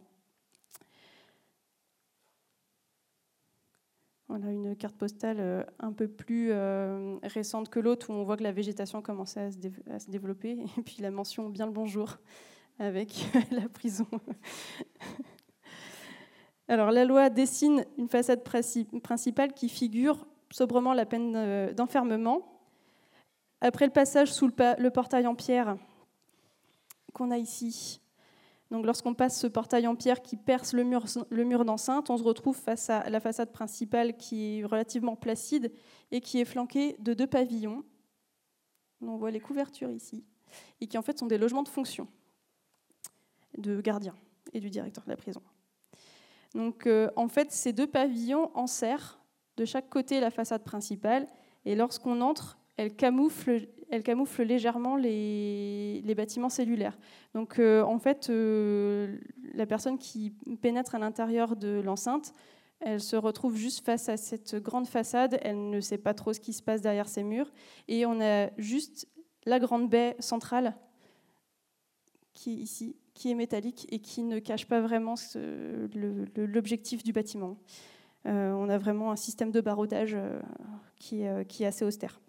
[4.34, 6.52] On a une carte postale euh, un peu plus
[7.22, 9.58] récente que l'autre où on voit que la végétation commençait à se,
[9.90, 10.52] à se, développer.
[10.78, 12.16] Et puis la mention bien le bonjour
[12.78, 14.06] avec la prison.
[16.68, 22.58] Alors la loi dessine une façade principale qui figure sobrement la peine euh, d'enfermement.
[23.60, 25.76] Après le passage sous le portail en pierre
[27.12, 28.00] qu'on a ici,
[28.80, 32.88] lorsqu'on passe ce portail en pierre qui perce le mur, d'enceinte, on se retrouve face
[32.88, 35.72] à la façade principale qui est relativement placide
[36.10, 37.84] et qui est flanquée de deux pavillons.
[39.02, 40.24] On voit les couvertures ici,
[40.80, 42.08] et qui en fait sont des logements de fonction
[43.58, 44.14] de gardien
[44.54, 45.42] et du directeur de la prison.
[46.54, 49.20] Donc euh, en fait, ces deux pavillons enserrent
[49.56, 51.28] de chaque côté la façade principale
[51.64, 56.98] et lorsqu'on entre, elles camouflent, elles camouflent légèrement les, bâtiments cellulaires.
[57.34, 59.18] Donc euh, en fait, euh,
[59.52, 62.32] la personne qui pénètre à l'intérieur de l'enceinte,
[62.80, 66.40] elle se retrouve juste face à cette grande façade, elle ne sait pas trop ce
[66.40, 67.52] qui se passe derrière ces murs
[67.86, 69.08] et on a juste
[69.44, 70.74] la grande baie centrale
[72.32, 75.16] qui est ici qui est métallique et qui ne cache pas vraiment
[75.94, 77.58] l'objectif du bâtiment.
[78.26, 80.40] Euh, on a vraiment un système de baroudage euh,
[80.96, 82.22] qui, qui, est assez austère.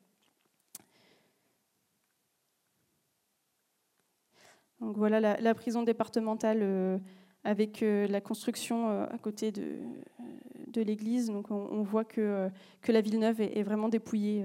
[4.83, 6.99] Donc voilà la, prison départementale
[7.45, 11.31] avec la construction à côté de, l'église.
[11.49, 12.49] On, voit que,
[12.87, 14.43] la ville neuve est vraiment dépouillée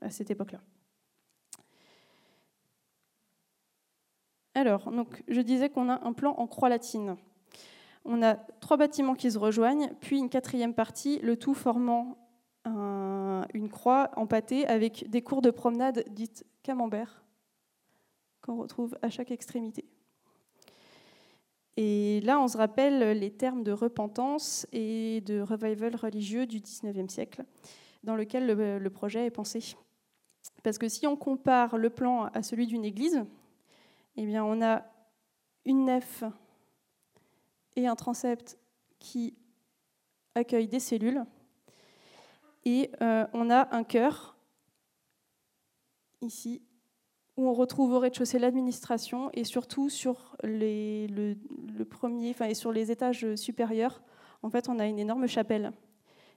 [0.00, 0.60] à cette époque-là.
[4.54, 7.16] Alors, donc, je disais qu'on a un plan en croix latine.
[8.04, 12.16] On a trois bâtiments qui se rejoignent, puis une quatrième partie, le tout formant
[12.64, 17.22] une croix empâtée avec des cours de promenade dites camembert,
[18.56, 19.84] retrouve à chaque extrémité.
[21.76, 27.12] Et là, on se rappelle les termes de repentance et de revival religieux du XIXe
[27.12, 27.44] siècle,
[28.02, 29.76] dans lequel le projet est pensé.
[30.62, 33.24] Parce que si on compare le plan à celui d'une église,
[34.16, 34.84] eh bien, on a
[35.64, 36.24] une nef
[37.76, 38.58] et un transept
[38.98, 39.34] qui
[40.34, 41.24] accueillent des cellules.
[42.64, 44.36] Et euh, on a un cœur,
[46.20, 46.62] ici,
[47.40, 52.70] où on retrouve au rez-de-chaussée l'administration et surtout sur les, le, premier, enfin, et sur
[52.70, 54.02] les étages supérieurs,
[54.42, 55.72] en fait, on a une énorme chapelle.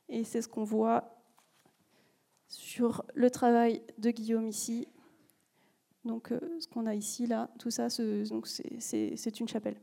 [0.07, 1.19] Et c'est ce qu'on voit
[2.47, 4.87] sur le travail de Guillaume ici,
[6.05, 9.75] donc, euh, ce qu'on a ici, là, tout ça, c'est une chapelle.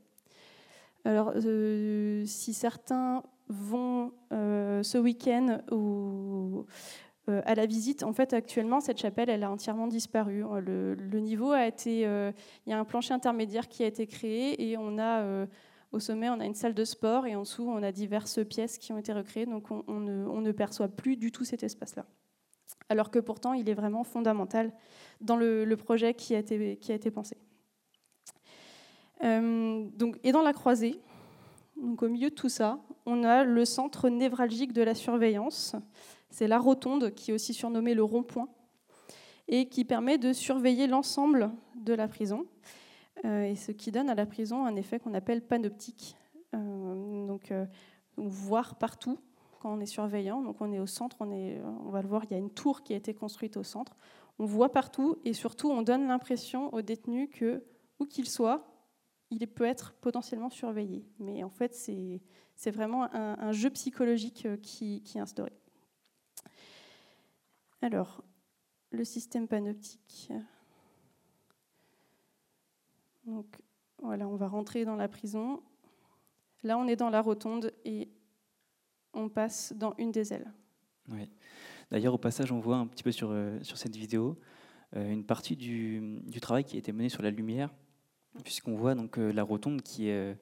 [1.05, 5.61] Alors, euh, si certains vont ce week-end
[7.45, 10.45] à la visite, en fait, actuellement, cette chapelle, elle a entièrement disparu.
[10.61, 14.77] Le, niveau a été, il y a un plancher intermédiaire qui a été créé et
[14.77, 15.47] on a
[15.93, 18.79] au sommet, on a une salle de sport et en dessous, on a diverses pièces
[18.79, 19.47] qui ont été recréées.
[19.47, 22.07] Donc, on, ne, perçoit plus du tout cet espace-là.
[22.89, 24.73] Alors que pourtant, il est vraiment fondamental
[25.21, 27.37] dans le, projet qui a été, qui a été pensé.
[29.23, 31.01] Euh, donc, et dans la croisée,
[31.77, 35.77] donc au milieu de tout ça, on a le centre névralgique de la surveillance.
[36.31, 38.49] C'est la rotonde, qui est aussi surnommée le rond-point,
[39.49, 42.47] et qui permet de surveiller l'ensemble de la prison.
[43.25, 46.17] Euh, et ce qui donne à la prison un effet qu'on appelle panoptique.
[46.55, 47.67] Euh, donc, euh,
[48.17, 49.19] voir partout
[49.61, 50.41] quand on est surveillant.
[50.41, 52.95] Donc, on est au centre, on, va le voir, il y a une tour qui
[52.95, 53.97] a été construite au centre.
[54.39, 57.63] On voit partout et surtout, on donne l'impression aux détenus que,
[57.99, 58.65] où qu'il soit,
[59.31, 61.05] il peut être potentiellement surveillé.
[61.19, 65.53] Mais en fait, c'est vraiment un, jeu psychologique qui est instauré.
[67.83, 68.23] Alors,
[68.91, 70.31] le système panoptique.
[73.25, 73.47] Donc
[74.03, 75.63] voilà, on va rentrer dans la prison.
[76.63, 78.09] Là, on est dans la rotonde et
[79.15, 80.53] on passe dans une des ailes.
[81.09, 81.31] Oui.
[81.91, 84.39] D'ailleurs, au passage, on voit un petit peu sur, euh, sur cette vidéo
[84.97, 87.71] euh, une partie du, du, travail qui a été mené sur la lumière,
[88.45, 90.37] puisqu'on voit donc euh, la rotonde qui est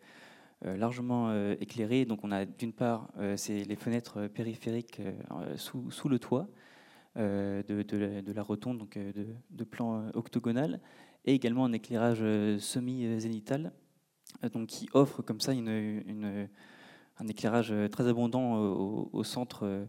[0.63, 2.05] largement éclairée.
[2.05, 5.01] Donc, on a d'une part c'est les fenêtres périphériques
[5.55, 6.49] sous, sous, le toit
[7.17, 10.81] de, de, la, rotonde, donc de, de plan octogonal,
[11.29, 13.73] et également un éclairage euh, semi-zénital,
[14.43, 16.49] euh, donc qui offre comme ça une,
[17.19, 19.87] un éclairage euh, très abondant au, centre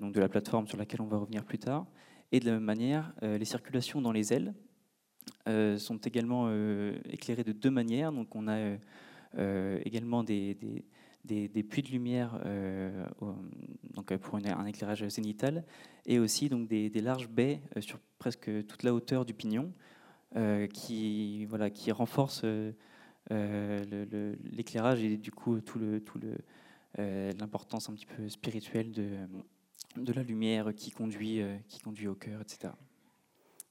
[0.00, 1.86] donc de la plateforme sur laquelle on va revenir plus tard.
[2.32, 4.54] Et de la même manière, les circulations dans les ailes
[5.78, 6.50] sont également
[7.08, 8.10] éclairées de deux manières.
[8.10, 8.76] Donc on a
[9.84, 10.84] également des,
[11.24, 12.40] des, puits de lumière
[13.94, 15.64] donc pour un éclairage zénital
[16.06, 19.72] et aussi donc des, larges baies sur presque toute la hauteur du pignon
[20.36, 22.72] euh, qui, voilà, qui renforce euh,
[23.32, 26.18] euh, l'éclairage et du coup tout le, tout
[26.96, 29.10] l'importance un petit peu spirituelle de,
[29.96, 32.72] de la lumière qui conduit, qui conduit au cœur, etc.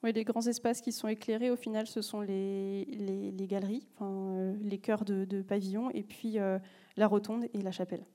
[0.04, 4.54] Oui, les grands espaces qui sont éclairés, au final, ce sont les, les, galeries, enfin,
[4.62, 6.38] les chœurs de, de pavillons, et puis
[6.98, 8.06] la rotonde et la chapelle.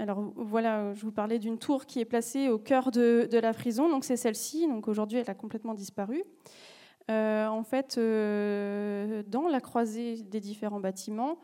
[0.00, 3.90] Alors voilà, je vous parlais d'une tour qui est placée au cœur de, la prison,
[3.90, 4.66] donc c'est celle-ci.
[4.66, 6.24] Donc aujourd'hui, elle a complètement disparu.
[7.10, 11.38] Euh, en fait, euh, dans la croisée des différents bâtiments,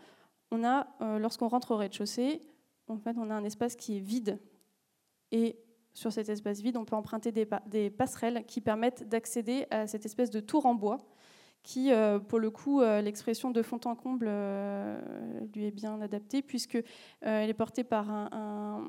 [0.51, 2.41] on a, euh, lorsqu'on rentre au rez-de-chaussée,
[2.89, 4.39] en fait, on a un espace qui est vide.
[5.33, 5.59] Et
[5.93, 10.31] sur cet espace vide, on peut emprunter des passerelles qui permettent d'accéder à cette espèce
[10.31, 10.99] de tour en bois
[11.67, 15.01] qui, euh, pour le coup, euh, l'expression de fond en comble euh,
[15.53, 16.85] lui est bien adaptée, puisqu'elle
[17.23, 18.85] est portée par un,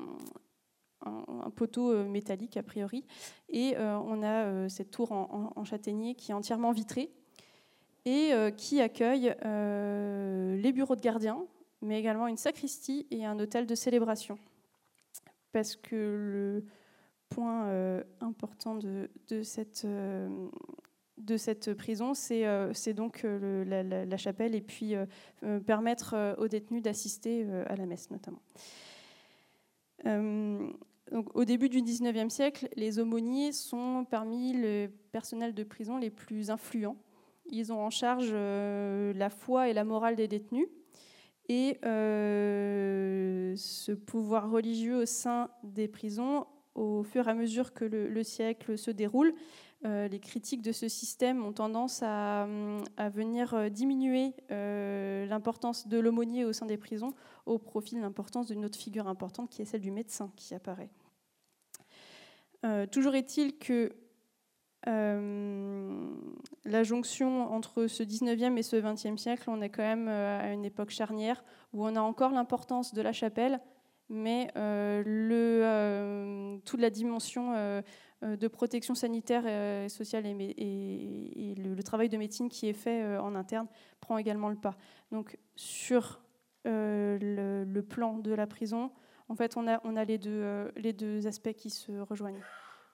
[1.56, 3.04] poteau métallique, a priori,
[3.48, 7.10] et on a cette tour en, châtaignier qui est entièrement vitrée,
[8.04, 11.44] et qui accueille les bureaux de gardiens,
[11.82, 14.38] mais également une sacristie et un hôtel de célébration.
[15.52, 16.64] Parce que le
[17.28, 19.86] point important de, de cette
[21.18, 26.82] de cette prison, c'est euh, donc euh, la, chapelle et puis euh, permettre aux détenus
[26.82, 28.42] d'assister à la messe notamment.
[31.34, 36.50] Au début du 19e siècle, les aumôniers sont parmi les personnels de prison les plus
[36.50, 36.96] influents.
[37.50, 40.68] Ils ont en charge la foi et la morale des détenus.
[41.48, 48.22] Et ce pouvoir religieux au sein des prisons, au fur et à mesure que le
[48.22, 49.34] siècle se déroule,
[49.84, 52.48] euh, les critiques de ce système ont tendance à,
[53.14, 57.14] venir euh, diminuer euh, l'importance de l'aumônier au sein des prisons
[57.46, 60.90] au profit de l'importance d'une autre figure importante qui est celle du médecin qui apparaît.
[62.90, 63.92] toujours est-il que
[66.64, 70.64] la jonction entre ce 19e et ce 20e siècle, on est quand même à une
[70.64, 73.60] époque charnière où on a encore l'importance de la chapelle,
[74.08, 74.48] mais
[76.64, 77.82] toute la dimension
[78.22, 83.22] de protection sanitaire et euh, sociale et, le, travail de médecine qui est fait euh,
[83.22, 83.68] en interne
[84.00, 84.76] prend également le pas.
[85.12, 86.20] Donc sur
[86.64, 88.90] le, plan de la prison,
[89.28, 90.18] en fait, on a, les
[90.92, 92.42] deux aspects qui se rejoignent.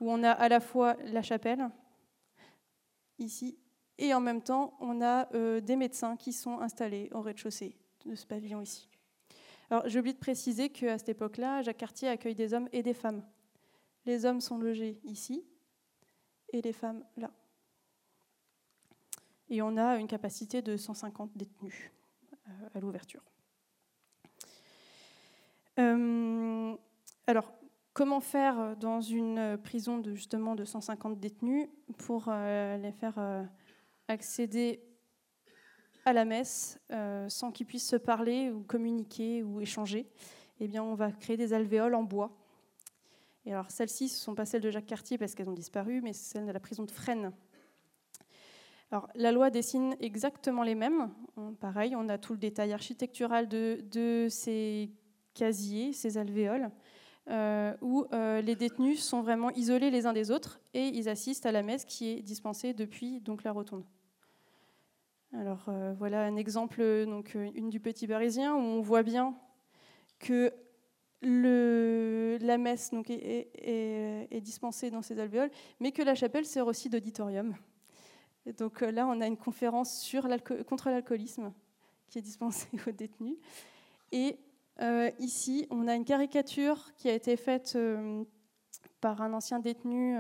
[0.01, 1.68] Où on a à la fois la chapelle,
[3.18, 3.57] ici,
[3.99, 5.29] et en même temps, on a
[5.61, 8.89] des médecins qui sont installés au rez-de-chaussée de ce pavillon ici.
[9.70, 12.95] Alors, j'ai oublié de préciser qu'à cette époque-là, Jacques Cartier accueille des hommes et des
[12.95, 13.25] femmes.
[14.07, 15.44] Les hommes sont logés ici
[16.52, 17.30] et les femmes là.
[19.48, 21.90] Et on a une capacité de 150 détenus
[22.32, 23.22] euh, à l'ouverture.
[27.26, 27.52] alors,
[27.94, 33.48] comment faire dans une prison de justement de 150 détenus pour les faire
[34.07, 34.80] accéder
[36.05, 36.78] à la messe
[37.28, 40.07] sans qu'ils puissent se parler ou communiquer ou échanger?
[40.61, 42.43] Eh bien, on va créer des alvéoles en bois
[43.51, 46.12] alors celles-ci, ce ne sont pas celles de Jacques Cartier parce qu'elles ont disparu, mais
[46.12, 47.32] celles de la prison de Fresnes.
[48.90, 51.11] Alors, la loi dessine exactement les mêmes.
[51.61, 54.90] Pareil, on a tout le détail architectural de, ces
[55.34, 56.70] casiers, ces alvéoles,
[57.28, 61.47] euh, où euh, les détenus sont vraiment isolés les uns des autres et ils assistent
[61.47, 63.84] à la messe qui est dispensée depuis donc, la rotonde.
[65.32, 69.34] Alors euh, voilà un exemple, donc une du Petit Parisien, où on voit bien
[70.20, 70.53] que
[71.25, 75.51] la messe est, dispensée dans ces alvéoles,
[75.81, 77.55] mais que la chapelle sert aussi d'auditorium.
[78.59, 80.14] donc euh, là, on a une conférence
[80.66, 81.53] contre l'alcoolisme
[82.09, 83.37] qui est dispensée aux détenus.
[84.12, 84.37] Et
[84.81, 88.25] euh, ici, on a une caricature qui a été faite euh,
[89.01, 90.16] par un ancien détenu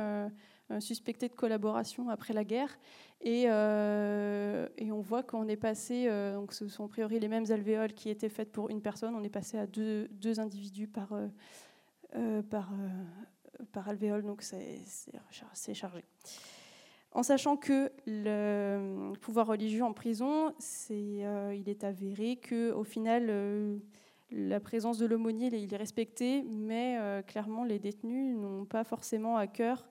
[0.80, 2.78] suspecté de collaboration après la guerre.
[3.26, 7.94] Et, et on voit qu'on est passé, donc ce sont a priori les mêmes alvéoles
[7.94, 10.08] qui étaient faites pour une personne, on est passé à deux,
[10.38, 11.08] individus par,
[12.50, 12.70] par,
[13.72, 16.04] par alvéole, donc c'est chargé.
[17.12, 21.22] En sachant que le pouvoir religieux en prison, c'est,
[21.54, 23.80] il est avéré qu'au final,
[24.30, 29.88] la présence de l'aumônier est respecté, mais clairement les détenus n'ont pas forcément à cœur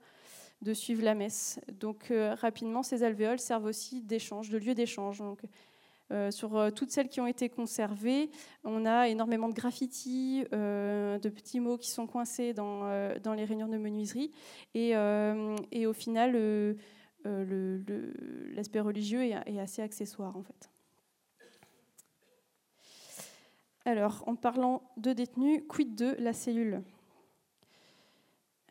[0.63, 1.59] de suivre la messe.
[1.79, 5.21] Donc euh, rapidement, ces alvéoles servent aussi d'échange, de lieu d'échange.
[6.11, 8.29] Euh, sur euh, toutes celles qui ont été conservées,
[8.63, 12.83] on a énormément de graffitis, de petits mots qui sont coincés dans,
[13.35, 14.31] les réunions de menuiserie.
[14.73, 16.75] Et, au final,
[18.55, 20.69] l'aspect religieux est, est, assez accessoire en fait.
[23.85, 26.81] Alors, en parlant de détenus, quid de la cellule?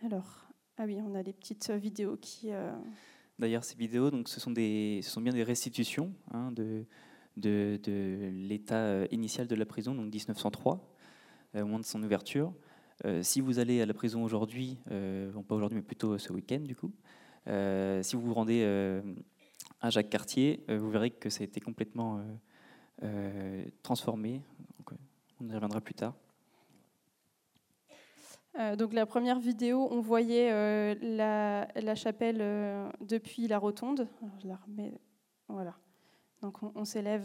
[0.02, 0.42] Alors,
[0.82, 2.52] ah oui, on a des petites vidéos qui.
[2.52, 2.72] Euh,
[3.38, 6.84] D'ailleurs, ces vidéos, donc, ce, sont des, sont bien des restitutions hein, de,
[7.36, 7.78] de,
[8.32, 10.84] l'état euh, initial de la prison, donc 1903,
[11.54, 12.52] euh, au moment de son ouverture.
[13.22, 16.74] si vous allez à la prison aujourd'hui, bon, pas aujourd'hui, mais plutôt ce week-end, du
[16.74, 16.92] coup,
[17.46, 18.64] si vous vous rendez
[19.80, 22.24] à Jacques Cartier, vous verrez que ça a été complètement
[23.82, 24.42] transformé.
[25.40, 26.14] on y reviendra plus tard.
[28.58, 34.08] Euh, donc la première vidéo, on voyait euh, la, chapelle euh, depuis la rotonde.
[34.42, 35.00] je la remets.
[35.48, 35.76] Voilà.
[36.42, 37.24] Donc on, s'élève.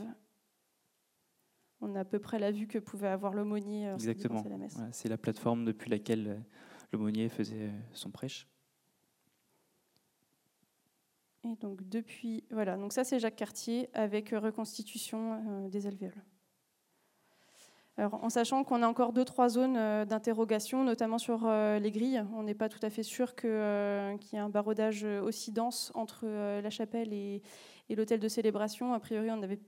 [1.82, 3.92] On a à peu près la vue que pouvait avoir l'aumônier.
[3.94, 4.44] Exactement.
[4.92, 6.44] c'est la plateforme depuis laquelle
[6.92, 8.48] l'aumônier faisait son prêche.
[11.44, 12.78] Et donc depuis, voilà.
[12.78, 16.22] Donc ça c'est Jacques Cartier avec reconstitution des alvéoles
[17.98, 22.24] en sachant qu'on a encore deux, trois zones euh, d'interrogation, notamment sur euh, les grilles.
[22.36, 25.92] On n'est pas tout à fait sûr euh, qu'il y ait un barodage aussi dense
[25.96, 27.42] entre la chapelle et,
[27.90, 28.94] l'hôtel de célébration.
[28.94, 29.60] A priori, on avait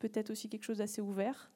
[0.00, 1.50] peut-être aussi quelque chose d'assez ouvert.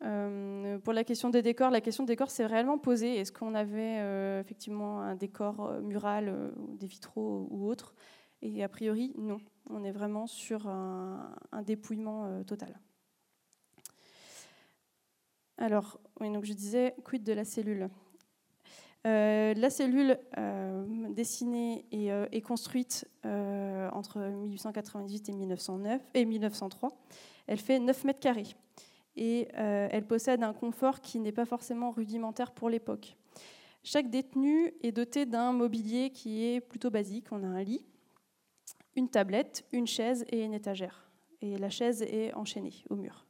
[0.00, 3.16] pour la question des décors, la question des décors s'est réellement posée.
[3.16, 7.94] Est-ce qu'on avait effectivement un décor mural, des vitraux ou autre
[8.40, 9.38] Et a priori, non.
[9.68, 12.80] On est vraiment sur un dépouillement total.
[15.60, 17.90] Alors, donc je disais, quid de la cellule?
[19.06, 26.96] Euh, la cellule euh, dessinée et, euh, construite entre 1898 et, 1909, et 1903,
[27.46, 28.56] elle fait 9 mètres carrés
[29.16, 33.16] et elle possède un confort qui n'est pas forcément rudimentaire pour l'époque.
[33.82, 37.26] Chaque détenu est doté d'un mobilier qui est plutôt basique.
[37.32, 37.84] On a un lit,
[38.96, 41.10] une tablette, une chaise et une étagère.
[41.42, 43.26] Et la chaise est enchaînée au mur.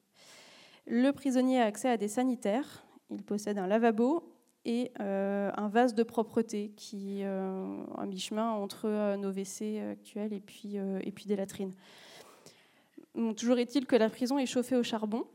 [0.92, 2.84] Le prisonnier a accès à des sanitaires.
[3.10, 4.24] Il possède un lavabo
[4.64, 9.78] et euh, un vase de propreté qui est euh, à mi-chemin entre euh, nos WC
[9.92, 10.80] actuels et puis,
[11.26, 11.74] des latrines.
[13.36, 15.26] toujours est-il que la prison est chauffée au charbon.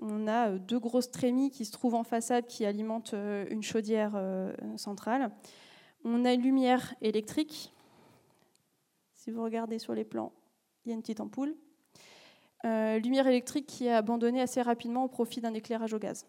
[0.00, 3.14] On a deux grosses trémies qui se trouvent en façade qui alimentent
[3.50, 4.18] une chaudière
[4.76, 5.30] centrale.
[6.02, 7.74] On a une lumière électrique.
[9.12, 10.32] Si vous regardez sur les plans,
[10.84, 11.54] il y a une petite ampoule.
[12.64, 16.26] Euh, lumière électrique qui est abandonnée assez rapidement au profit d'un éclairage au gaz.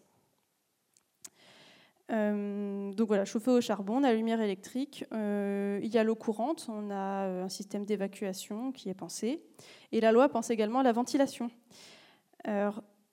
[2.12, 6.04] Euh, donc voilà, chauffé au charbon, on a la lumière électrique, euh, il y a
[6.04, 9.42] l'eau courante, on a un système d'évacuation qui est pensé,
[9.90, 11.50] et la loi pense également à la ventilation.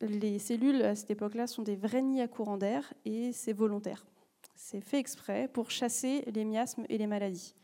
[0.02, 4.06] Les cellules à cette époque-là sont des vrais nids à courant d'air et c'est volontaire.
[4.54, 7.56] C'est fait exprès pour chasser les miasmes et les maladies.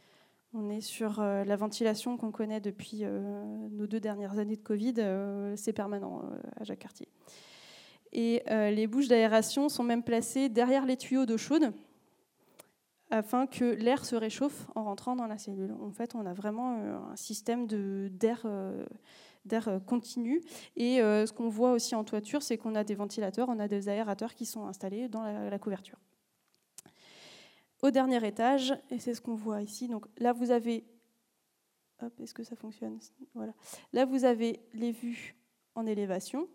[0.53, 4.63] On est sur euh, la ventilation qu'on connaît depuis euh, nos deux dernières années de
[4.63, 6.23] Covid, euh, c'est permanent
[6.59, 7.07] à Jacques Cartier.
[8.11, 11.71] Et les bouches d'aération sont même placées derrière les tuyaux d'eau chaude
[13.11, 15.75] afin que l'air se réchauffe en rentrant dans la cellule.
[15.79, 16.71] En fait, on a vraiment
[17.11, 18.47] un système d'air
[19.45, 20.41] d'air continu.
[20.75, 23.89] Et ce qu'on voit aussi en toiture, c'est qu'on a des ventilateurs, on a des
[23.89, 25.99] aérateurs qui sont installés dans la couverture
[27.81, 29.87] au dernier étage, et c'est ce qu'on voit ici.
[29.87, 30.85] Donc là, vous avez,
[32.21, 32.99] est-ce que ça fonctionne?
[33.33, 33.53] Voilà.
[33.93, 35.35] Là, vous avez les vues
[35.75, 36.47] en élévation.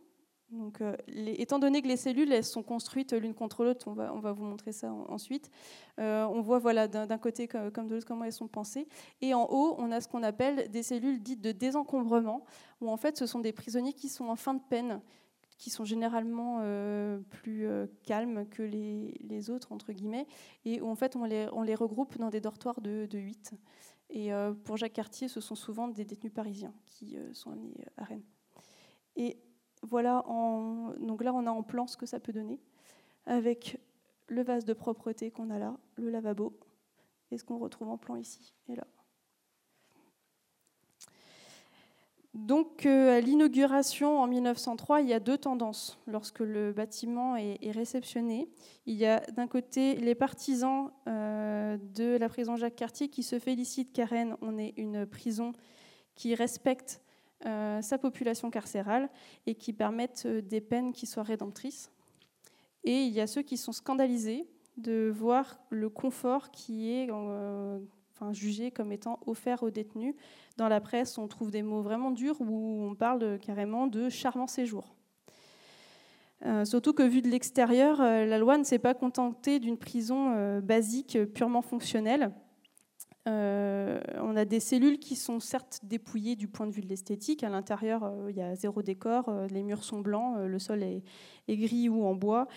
[0.50, 4.14] Donc, euh, étant donné que les cellules elles sont construites l'une contre l'autre, on va,
[4.14, 5.50] on va vous montrer ça ensuite.
[5.98, 8.86] Euh, on voit voilà d'un côté comme de l'autre comment elles sont pensées.
[9.20, 12.44] Et en haut, on a ce qu'on appelle des cellules dites de désencombrement,
[12.80, 15.00] où en fait, ce sont des prisonniers qui sont en fin de peine,
[15.58, 20.26] qui sont généralement euh, plus euh, calmes que les, autres, entre guillemets,
[20.64, 23.54] et où en fait on les, on les regroupe dans des dortoirs de, de 8.
[24.10, 28.04] Et euh, pour Jacques Cartier, ce sont souvent des détenus parisiens qui sont amenés à
[28.04, 28.24] Rennes.
[29.16, 29.38] Et
[29.82, 32.60] voilà, en, donc là on a en plan ce que ça peut donner,
[33.26, 33.78] avec
[34.26, 36.58] le vase de propreté qu'on a là, le lavabo,
[37.30, 38.86] et ce qu'on retrouve en plan ici et là.
[42.34, 47.70] Donc, euh, à l'inauguration en 1903, il y a deux tendances lorsque le bâtiment est,
[47.70, 48.48] réceptionné.
[48.86, 53.38] Il y a d'un côté les partisans euh, de la prison Jacques Cartier qui se
[53.38, 55.52] félicitent qu'à Rennes, on ait une prison
[56.16, 57.00] qui respecte
[57.46, 59.08] euh, sa population carcérale
[59.46, 61.92] et qui permette des peines qui soient rédemptrices.
[62.82, 64.44] Et il y a ceux qui sont scandalisés
[64.76, 67.08] de voir le confort qui est
[68.14, 70.14] enfin, jugé comme étant offert aux détenus.
[70.56, 74.46] Dans la presse, on trouve des mots vraiment durs où on parle carrément de charmant
[74.46, 74.94] séjour.
[76.46, 80.34] Euh, surtout que vu de l'extérieur, euh, la loi ne s'est pas contentée d'une prison
[80.36, 82.32] euh, basique purement fonctionnelle.
[83.26, 87.42] Euh, on a des cellules qui sont certes dépouillées du point de vue de l'esthétique.
[87.42, 90.82] À l'intérieur, euh, il y a zéro décor, euh, les murs sont blancs, le sol
[90.82, 91.02] est,
[91.48, 92.48] gris ou en bois.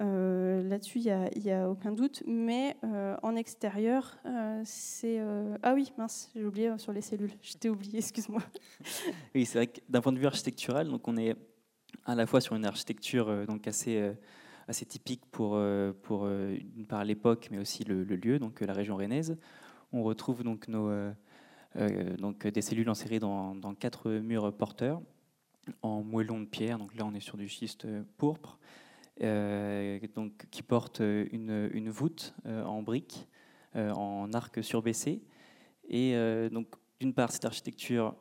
[0.00, 2.22] Là-dessus, il n'y a, aucun doute.
[2.26, 2.76] Mais
[3.22, 4.18] en extérieur,
[4.64, 5.20] c'est...
[5.62, 7.32] Ah oui, mince, j'ai oublié sur les cellules.
[7.42, 8.42] J'étais oublié, excuse-moi.
[9.34, 11.36] Oui, c'est vrai que d'un point de vue architectural, donc on est
[12.06, 14.12] à la fois sur une architecture donc assez
[14.66, 15.60] assez typique pour,
[16.02, 16.28] pour
[16.88, 19.36] par l'époque, mais aussi le, le, lieu, donc la région rennaise
[19.94, 21.12] on retrouve donc, nos, euh,
[21.76, 25.00] euh, donc des cellules insérées dans, quatre murs porteurs
[25.82, 26.78] en moellon de pierre.
[26.78, 27.86] Donc là, on est sur du schiste
[28.18, 28.58] pourpre,
[29.22, 33.28] euh, donc, qui porte une, voûte en briques,
[33.74, 35.22] en arc surbaissé.
[35.88, 36.14] Et
[36.50, 36.66] donc,
[37.00, 38.14] d'une part, cette architecture,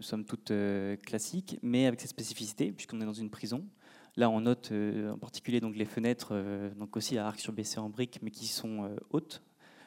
[0.00, 0.52] somme toute
[1.04, 3.66] classique, mais avec ses spécificités, puisqu'on est dans une prison.
[4.16, 6.34] Là, on note en particulier donc, les fenêtres,
[6.76, 9.42] donc aussi à arc surbaissé en briques, mais qui sont hautes,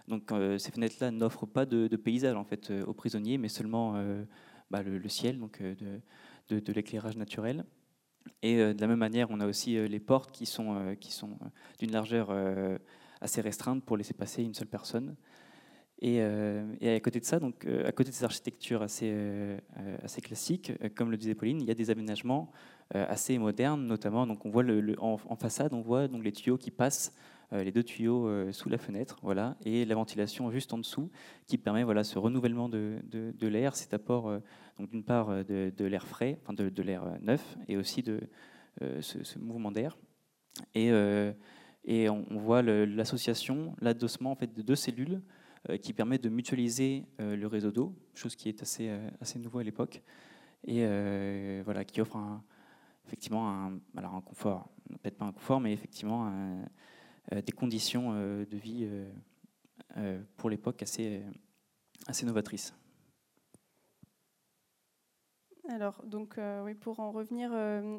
[0.07, 3.95] donc euh, ces fenêtres-là n'offrent pas de, paysage en fait euh, aux prisonniers, mais seulement
[3.95, 4.23] euh,
[4.71, 7.65] bah, le, ciel, donc de, l'éclairage naturel.
[8.41, 11.39] Et de la même manière, on a aussi les portes qui sont, qui sont
[11.79, 12.29] d'une largeur
[13.21, 15.15] assez restreinte pour laisser passer une seule personne.
[16.01, 19.15] Et, à côté de ça, donc, à côté de ces architectures assez,
[20.03, 22.51] assez classiques, comme le disait Pauline, il y a des aménagements
[22.93, 24.27] assez modernes, notamment.
[24.27, 24.65] Donc, on voit
[24.97, 27.13] en, en, façade, on voit donc les tuyaux qui passent
[27.51, 31.09] les deux tuyaux euh, sous la fenêtre, voilà, et la ventilation juste en dessous,
[31.45, 34.39] qui permet voilà ce renouvellement de, de, l'air, cet apport euh,
[34.79, 38.19] d'une part de, l'air frais, enfin de, l'air neuf, et aussi de
[39.01, 39.97] ce, mouvement d'air.
[40.75, 40.91] Et,
[41.85, 45.21] et on, voit l'association, l'adossement en fait de deux cellules
[45.81, 50.03] qui permet de mutualiser le réseau d'eau, chose qui est assez, assez nouveau à l'époque,
[50.67, 50.85] et
[51.63, 52.43] voilà, qui offre un,
[53.07, 54.69] effectivement un, alors un confort,
[55.01, 56.65] peut-être pas un confort, mais effectivement un, euh,
[57.31, 58.87] des conditions euh, de vie
[59.97, 61.21] euh, pour l'époque assez,
[62.07, 62.73] assez novatrices.
[65.69, 67.51] Alors, donc, oui, pour en revenir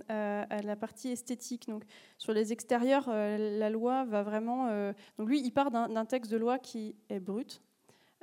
[0.09, 1.85] à, la partie esthétique, donc
[2.17, 4.93] sur les extérieurs, la loi va vraiment.
[5.19, 7.61] donc lui, il part d'un texte de loi qui est brut,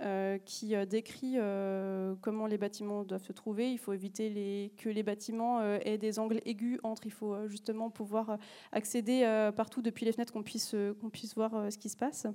[0.02, 3.72] euh, qui euh, décrit euh, comment les bâtiments doivent se trouver.
[3.72, 7.06] Il faut éviter que les bâtiments aient des angles aigus entre.
[7.06, 8.38] Il faut justement pouvoir
[8.74, 9.24] accéder
[9.56, 12.28] partout depuis les fenêtres, qu'on puisse, qu'on puisse voir ce qui se passe.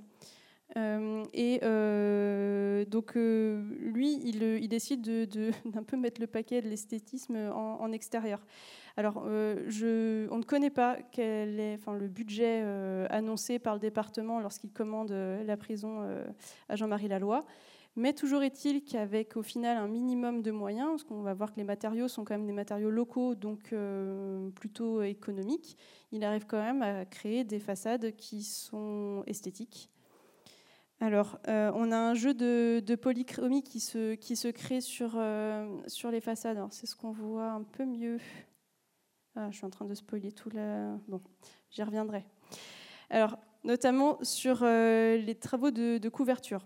[0.75, 1.59] et
[2.89, 5.01] donc, lui, il, décide
[5.65, 8.43] d'un peu mettre le paquet de l'esthétisme en, extérieur.
[8.97, 9.23] Alors,
[9.67, 12.61] je, on ne connaît pas quel est le budget
[13.09, 16.05] annoncé par le département lorsqu'il commande la prison
[16.67, 17.39] à Jean-Marie Laloy.
[17.95, 21.57] Mais toujours est-il qu'avec au final un minimum de moyens, parce qu'on va voir que
[21.57, 23.73] les matériaux sont quand même des matériaux locaux, donc
[24.55, 25.77] plutôt économiques,
[26.11, 29.89] il arrive quand même à créer des façades qui sont esthétiques
[31.01, 36.21] alors, euh, on a un jeu de, polychromie qui se, crée sur, euh, sur les
[36.21, 36.63] façades.
[36.69, 38.19] C'est ce qu'on voit un peu mieux
[39.35, 40.97] Ah, je suis en train de spoiler tout là.
[41.07, 41.21] Bon,
[41.69, 42.25] j'y reviendrai.
[43.09, 46.65] Alors, notamment sur les travaux de couverture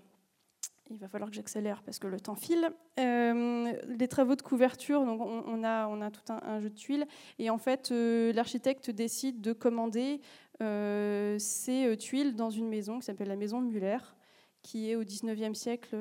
[0.91, 2.69] il va falloir que j'accélère parce que le temps file.
[2.99, 7.05] Euh, les travaux de couverture, donc on, a, tout un, jeu de tuiles,
[7.39, 10.21] et en fait, euh, l'architecte décide de commander
[10.61, 13.97] euh, ces tuiles dans une maison qui s'appelle la maison Muller,
[14.61, 15.95] qui est au 19e siècle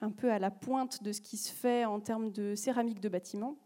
[0.00, 3.08] un peu à la pointe de ce qui se fait en termes de céramique de
[3.08, 3.56] bâtiment.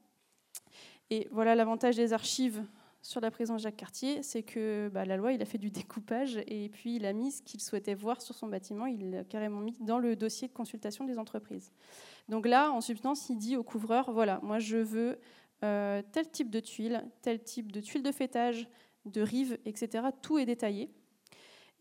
[1.11, 2.65] Et voilà l'avantage des archives
[3.01, 6.39] sur la prison Jacques Cartier, c'est que bah, la loi, il a fait du découpage
[6.47, 9.61] et puis il a mis ce qu'il souhaitait voir sur son bâtiment, il l'a carrément
[9.61, 11.73] mis dans le dossier de consultation des entreprises.
[12.29, 15.19] Donc là, en substance, il dit au couvreur, voilà, moi je veux
[15.65, 18.69] euh, tel type de tuile, tel type de tuile de fêtage,
[19.07, 20.09] de rive, etc.
[20.21, 20.91] Tout est détaillé.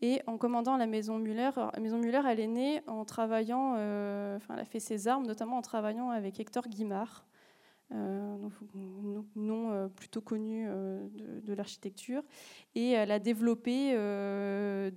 [0.00, 4.36] Et en commandant la maison Muller, la maison Muller, elle est née en travaillant, euh,
[4.36, 7.26] enfin, elle a fait ses armes, notamment en travaillant avec Hector Guimard,
[7.90, 11.06] nom euh, plutôt connu euh,
[11.42, 12.22] de, l'architecture.
[12.74, 13.92] Et elle a développé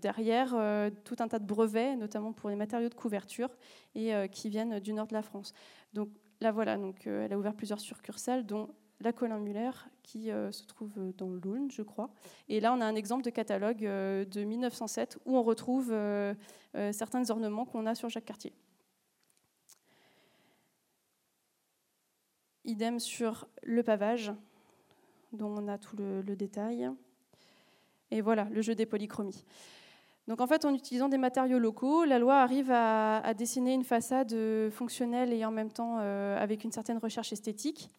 [0.02, 0.56] derrière
[1.04, 3.50] tout un tas de brevets, notamment pour les matériaux de couverture,
[3.96, 5.54] et qui viennent du nord de la France.
[5.94, 6.10] Donc
[6.42, 8.70] là, voilà, donc, elle a ouvert plusieurs succursales, dont
[9.00, 9.72] la Colin Muller,
[10.04, 12.12] qui se trouve dans l'Aulne, je crois.
[12.50, 15.94] Et là, on a un exemple de catalogue de 1907 où on retrouve
[16.92, 18.54] certains ornements qu'on a sur Jacques Cartier.
[22.72, 24.34] Idem sur le pavage,
[25.34, 26.90] dont on a tout le, détail.
[28.12, 29.44] Et voilà, le jeu des polychromies.
[30.28, 34.34] Donc en fait, en utilisant des matériaux locaux, la loi arrive à, dessiner une façade
[34.72, 37.90] fonctionnelle et en même temps euh, avec une certaine recherche esthétique.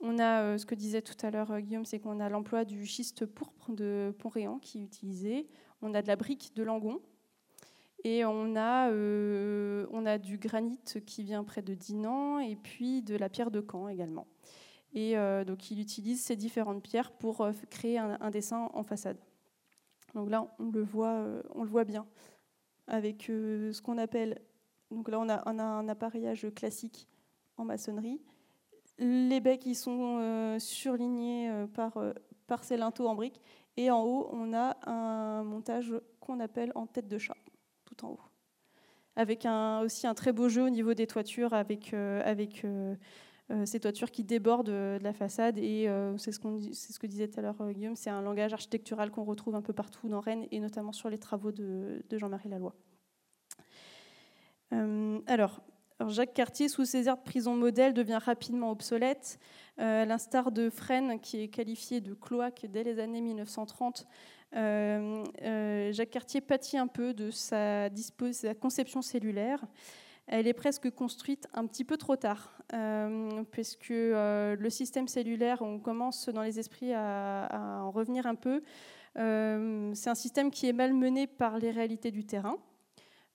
[0.00, 2.64] On a euh, ce que disait tout à l'heure euh, Guillaume, c'est qu'on a l'emploi
[2.64, 5.46] du schiste pourpre de Pont-Réan qui est utilisé.
[5.80, 7.00] On a de la brique de Langon,
[8.04, 13.02] et on a, euh, on a du granit qui vient près de Dinan et puis
[13.02, 14.26] de la pierre de Caen également.
[14.92, 19.18] Et euh, donc il utilise ces différentes pierres pour euh, créer un, dessin en façade.
[20.14, 22.06] Donc là, on le voit, bien
[22.88, 24.42] avec ce qu'on appelle.
[24.90, 27.08] Donc là, on a, un appareillage classique
[27.56, 28.20] en maçonnerie.
[28.98, 31.98] Les baies qui sont surlignés par,
[32.46, 33.40] par ces linteaux en briques.
[33.78, 37.36] Et en haut, on a un montage qu'on appelle en tête de chat
[39.14, 39.46] Avec
[39.82, 42.22] aussi un très beau jeu au niveau des toitures, avec, euh,
[42.64, 42.94] euh,
[43.50, 45.58] euh, ces toitures qui débordent de la façade.
[45.58, 49.54] Et c'est ce, que disait tout à l'heure Guillaume, c'est un langage architectural qu'on retrouve
[49.54, 52.72] un peu partout dans Rennes, et notamment sur les travaux de, Jean-Marie Laloy.
[55.26, 55.60] alors,
[56.08, 59.38] Jacques Cartier, sous ses airs de prison modèle, devient rapidement obsolète.
[59.76, 64.41] à l'instar de Fresnes, qui est qualifié de cloaque dès les années 1930, euh, euh,
[64.52, 67.88] Jacques Cartier pâtit un peu de sa,
[68.60, 69.64] conception cellulaire.
[70.26, 75.78] Elle est presque construite un petit peu trop tard, euh, puisque le système cellulaire, on
[75.78, 78.62] commence dans les esprits à, en revenir un peu.
[79.14, 82.56] c'est un système qui est mal mené par les réalités du terrain.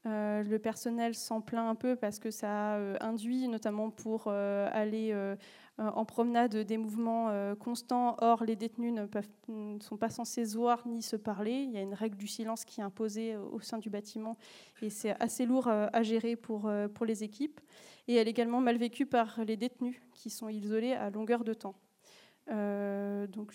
[0.06, 5.36] le personnel s'en plaint un peu parce que ça induit, notamment pour aller euh,
[5.80, 8.16] en promenade des mouvements euh, constants.
[8.20, 11.52] Or, les détenus ne, sont pas censés voir ni se parler.
[11.52, 14.38] Il y a une règle du silence qui est imposée euh, au sein du bâtiment
[14.82, 16.70] et c'est assez lourd à gérer pour,
[17.06, 17.60] les équipes.
[18.08, 21.54] Et elle est également mal vécue par les détenus qui sont isolés à longueur de
[21.54, 21.76] temps.
[22.48, 23.54] donc,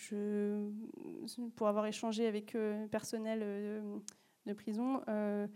[1.56, 3.82] pour avoir échangé avec le personnel
[4.46, 5.46] de prison, euh,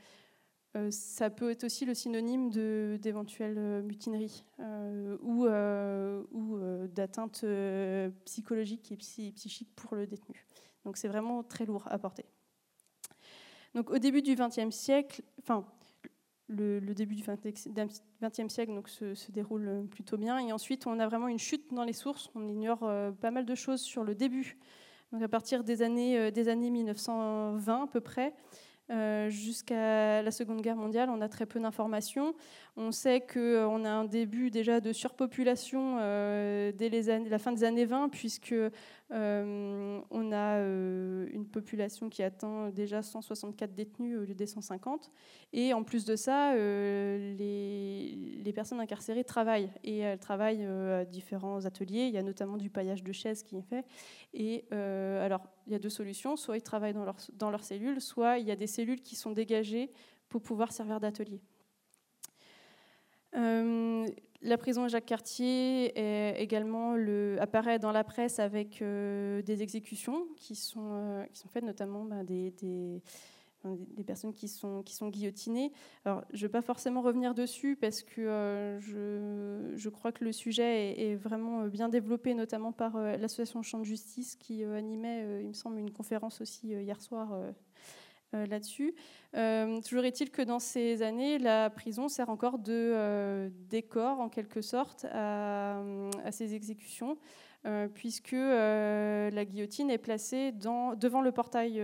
[0.91, 2.51] ça peut être aussi le synonyme
[2.99, 5.47] d'éventuelles euh, mutineries euh, ou,
[6.37, 7.45] ou d'atteinte
[8.25, 10.47] psychologique et psychique pour le détenu.
[10.85, 12.25] Donc c'est vraiment très lourd à porter.
[13.75, 15.65] Donc au début du XXe siècle, enfin
[16.49, 20.39] le, début du XXe siècle donc, se, déroule plutôt bien.
[20.39, 22.31] Et ensuite, on a vraiment une chute dans les sources.
[22.35, 22.89] On ignore
[23.21, 24.57] pas mal de choses sur le début.
[25.13, 28.33] Donc à partir des années, des années 1920 à peu près,
[28.91, 32.35] euh, jusqu'à la Seconde Guerre mondiale, on a très peu d'informations.
[32.77, 37.85] On sait qu'on a un début déjà de surpopulation euh, dès la fin des années
[37.85, 38.71] 20, puisque euh,
[39.11, 45.11] on a une population qui atteint déjà 164 détenus au lieu des 150.
[45.53, 49.71] Et en plus de ça, les, les, personnes incarcérées travaillent.
[49.85, 52.07] Et elles travaillent à différents ateliers.
[52.07, 53.85] Il y a notamment du paillage de chaises qui est fait.
[54.35, 56.37] Et alors, il y a deux solutions.
[56.37, 57.65] Soit ils travaillent dans leur, dans leur
[57.99, 59.91] soit il y a des cellules qui sont dégagées
[60.29, 61.41] pour pouvoir servir d'atelier.
[63.35, 64.07] Euh,
[64.43, 70.27] la prison Jacques Cartier est également le, apparaît dans la presse avec euh, des exécutions
[70.37, 72.53] qui sont, euh, faites notamment ben, des,
[74.07, 75.73] personnes qui sont, guillotinées.
[76.05, 81.17] Je ne vais pas forcément revenir dessus parce que je, crois que le sujet est,
[81.17, 85.91] vraiment bien développé, notamment par l'association Champ de Justice qui animait, il me semble, une
[85.91, 87.37] conférence aussi hier soir
[88.33, 88.95] là-dessus.
[89.33, 95.07] toujours est-il que dans ces années, la prison sert encore de décor, en quelque sorte,
[95.13, 95.83] à,
[96.31, 97.17] ces exécutions.
[97.95, 101.81] puisque la guillotine est placée devant le portail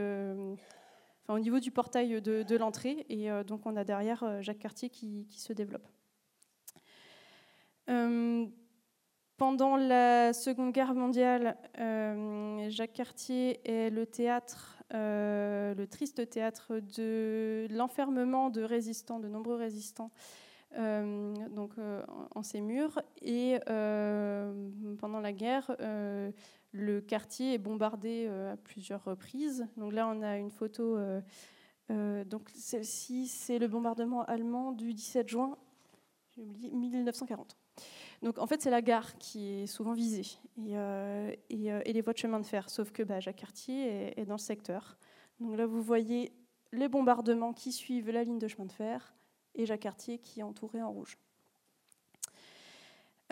[1.28, 3.06] au niveau du portail de, l'entrée.
[3.08, 5.86] Et euh, donc on a derrière euh, Jacques Cartier qui, se développe.
[7.90, 8.46] Euh,
[9.36, 11.56] pendant la Seconde Guerre mondiale,
[12.68, 20.10] Jacques Cartier est le théâtre, le triste théâtre de l'enfermement de résistants, de nombreux résistants,
[20.76, 21.72] donc
[22.34, 23.00] en ces murs.
[23.20, 25.74] Et pendant la guerre,
[26.72, 29.66] le quartier est bombardé euh, à plusieurs reprises.
[29.76, 30.96] Donc là, on a une photo.
[30.96, 31.20] Euh,
[31.90, 35.56] euh, donc celle-ci, c'est le bombardement allemand du 17 juin
[36.36, 37.58] 1940.
[38.22, 40.74] Donc en fait, c'est la gare qui est souvent visée et,
[41.50, 42.70] et, les voies de chemin de fer.
[42.70, 44.96] Sauf que bah, Jacques Cartier est, dans le secteur.
[45.40, 46.32] Donc là, vous voyez
[46.72, 49.14] les bombardements qui suivent la ligne de chemin de fer
[49.54, 51.18] et Jacques Cartier qui est entouré en rouge.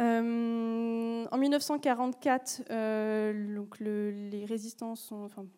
[0.00, 4.46] Euh, en 1944, euh, donc les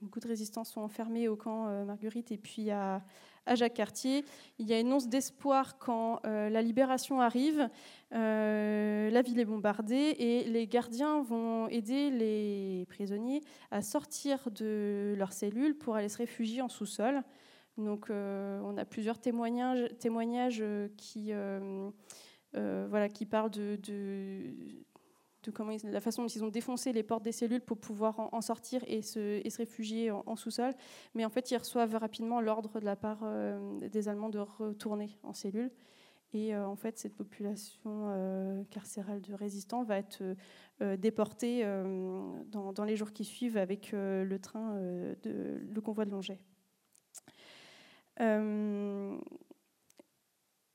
[0.00, 3.02] beaucoup de résistants sont enfermés au camp euh, Marguerite et puis à,
[3.54, 4.24] Jacques Cartier.
[4.58, 7.68] Il y a une once d'espoir quand la libération arrive.
[8.10, 13.40] la ville est bombardée et les gardiens vont aider les prisonniers
[13.70, 17.22] à sortir de leurs cellules pour aller se réfugier en sous-sol.
[17.78, 19.88] Donc, on a plusieurs témoignages,
[20.96, 21.32] qui
[22.54, 24.54] euh, voilà, qui parle de, de,
[25.50, 28.82] comment la façon dont ils ont défoncé les portes des cellules pour pouvoir en, sortir
[28.86, 30.72] et se, réfugier en, sous-sol.
[31.14, 35.18] Mais en fait, ils reçoivent rapidement l'ordre de la part euh, des Allemands de retourner
[35.22, 35.70] en cellule.
[36.34, 40.22] Et euh, en fait, cette population carcérale de résistants va être
[40.98, 44.74] déportée dans, dans, les jours qui suivent avec le train,
[45.22, 46.38] de, le convoi de Longet.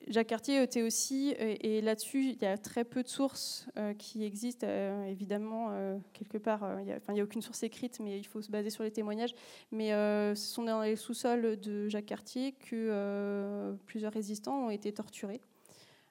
[0.09, 4.23] Jacques Cartier était aussi, et, là-dessus, il y a très peu de sources euh, qui
[4.23, 6.79] existent, euh, évidemment, euh, quelque part.
[6.79, 9.35] il n'y a, aucune source écrite, mais il faut se baser sur les témoignages.
[9.71, 15.41] Mais ce sont dans les sous-sols de Jacques Cartier que plusieurs résistants ont été torturés.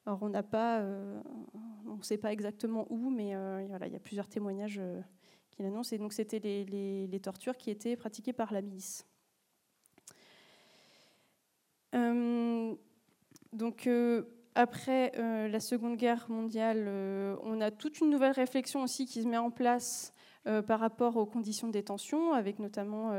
[0.05, 0.83] Alors, on n'a pas,
[1.87, 3.35] on ne sait pas exactement où, mais
[3.69, 4.81] voilà, il y a plusieurs témoignages
[5.51, 5.95] qui l'annoncent.
[5.95, 9.07] Et donc, c'était les, les, tortures qui étaient pratiquées par la milice.
[13.57, 14.23] Donc euh,
[14.55, 19.23] après euh, la Seconde Guerre mondiale, euh, on a toute une nouvelle réflexion aussi qui
[19.23, 20.13] se met en place
[20.69, 23.11] par rapport aux conditions de détention, avec notamment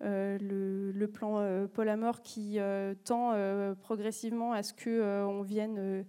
[0.00, 2.58] le, plan Paul Amor qui
[3.04, 3.34] tend
[3.82, 6.06] progressivement à ce qu'on vienne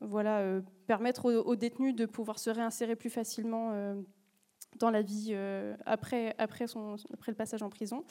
[0.00, 3.70] voilà, permettre aux, détenus de pouvoir se réinsérer plus facilement
[4.80, 5.32] dans la vie
[5.84, 8.02] après, après, son, après le passage en prison.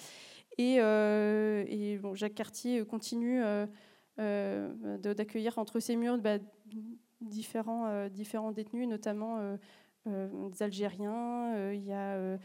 [0.57, 0.79] Et,
[2.13, 3.65] Jacques Cartier continue euh,
[4.17, 6.37] d'accueillir entre ces murs bah,
[7.21, 9.57] différents, euh, différents détenus, notamment euh,
[10.49, 11.71] des Algériens.
[11.73, 12.37] Il y a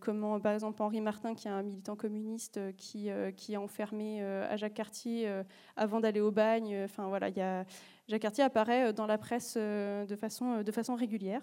[0.00, 4.56] comment, par exemple Henri Martin, qui est un militant communiste qui, qui est enfermé à
[4.56, 5.26] Jacques Cartier
[5.74, 6.84] avant d'aller au bagne.
[6.84, 7.66] Enfin voilà, il
[8.08, 11.40] Jacques Cartier apparaît dans la presse de façon, de façon régulière.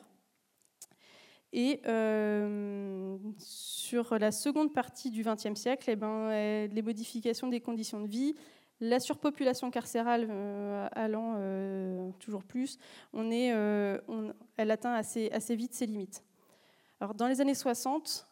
[1.51, 1.81] Et
[3.39, 6.29] sur la seconde partie du XXe siècle, eh ben,
[6.67, 8.35] les modifications des conditions de vie,
[8.79, 12.77] la surpopulation carcérale euh, allant euh, toujours plus,
[13.13, 13.99] euh,
[14.57, 16.23] elle atteint assez, vite ses limites.
[16.99, 18.27] Alors, dans les années 60,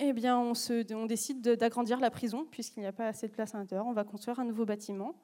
[0.00, 3.58] eh bien, on, décide d'agrandir la prison, puisqu'il n'y a pas assez de place à
[3.58, 3.86] l'intérieur.
[3.86, 5.14] On va construire un nouveau bâtiment.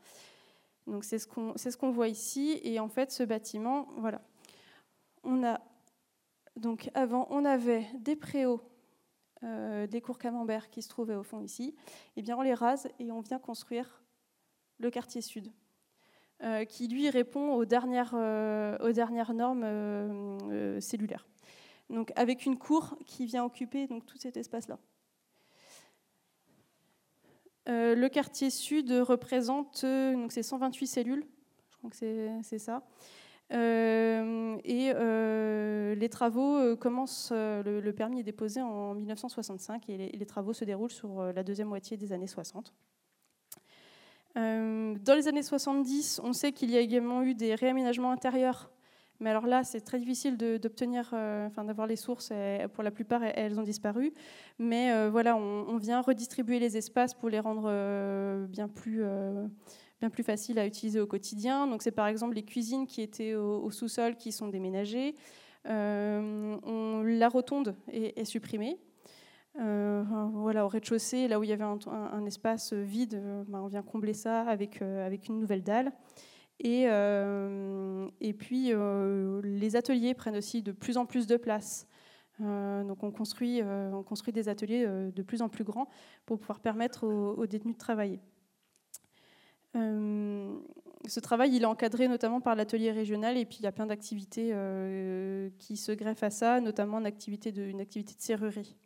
[1.01, 2.61] C'est ce qu'on ce qu'on voit ici.
[2.63, 4.21] Et en fait, ce bâtiment, voilà.
[5.23, 5.61] On a,
[6.57, 8.61] donc, avant, on avait des préaux
[9.43, 11.77] des cours camembert qui se trouvaient au fond ici,
[12.17, 14.03] eh bien on les rase et on vient construire
[14.79, 15.53] le quartier sud,
[16.43, 21.27] euh, qui lui répond aux dernières, euh, normes euh, cellulaires.
[22.17, 24.79] Avec une cour qui vient occuper tout cet espace-là.
[27.67, 31.25] le quartier sud représente donc c'est 128 cellules,
[31.71, 31.97] je crois que
[32.43, 32.83] c'est ça.
[33.51, 34.93] et
[35.97, 41.23] les travaux commencent, le, permis est déposé en 1965 et les, travaux se déroulent sur
[41.33, 42.75] la deuxième moitié des années 60.
[44.37, 48.71] Euh, dans les années 70, on sait qu'il y a également eu des réaménagements intérieurs
[49.21, 52.33] Mais alors là, c'est très difficile d'obtenir, euh, enfin d'avoir les sources.
[52.73, 54.13] pour la plupart, elles ont disparu.
[54.59, 57.69] Mais euh, voilà, on, vient redistribuer les espaces pour les rendre
[58.47, 59.05] bien plus
[60.01, 61.67] bien plus faciles à utiliser au quotidien.
[61.67, 65.15] Donc c'est par exemple les cuisines qui étaient au, sous-sol qui sont déménagées.
[65.65, 68.79] la rotonde est, supprimée.
[69.55, 74.15] Voilà, au rez-de-chaussée, là où il y avait un, espace vide, ben, on vient combler
[74.15, 75.93] ça avec, avec une nouvelle dalle.
[76.61, 81.87] Et, euh, puis, euh, les ateliers prennent aussi de plus en plus de place.
[82.41, 85.89] Euh, donc, on construit, on construit des ateliers de plus en plus grands
[86.27, 88.21] pour pouvoir permettre aux, détenus de travailler.
[89.75, 93.87] ce travail, il est encadré notamment par l'atelier régional et puis il y a plein
[93.87, 94.55] d'activités
[95.59, 97.73] qui se greffent à ça, notamment une activité de
[98.19, 98.77] serrurerie.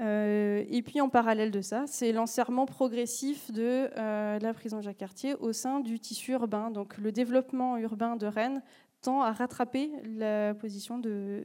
[0.00, 5.34] Euh, et puis en parallèle de ça, c'est l'enserrement progressif de euh, la prison Jacques-Cartier
[5.34, 6.70] au sein du tissu urbain.
[6.70, 8.62] Donc le développement urbain de Rennes
[9.00, 11.44] tend à rattraper la position de,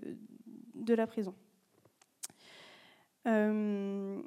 [0.88, 1.34] la prison.
[3.28, 4.22] Euh,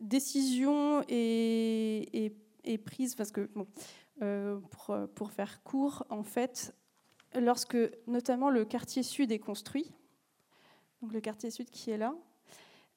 [0.00, 2.32] décision est,
[2.84, 3.48] prise parce que,
[4.70, 6.74] pour, pour, faire court, en fait,
[7.34, 9.92] lorsque notamment le quartier sud est construit,
[11.02, 12.14] donc le quartier sud qui est là,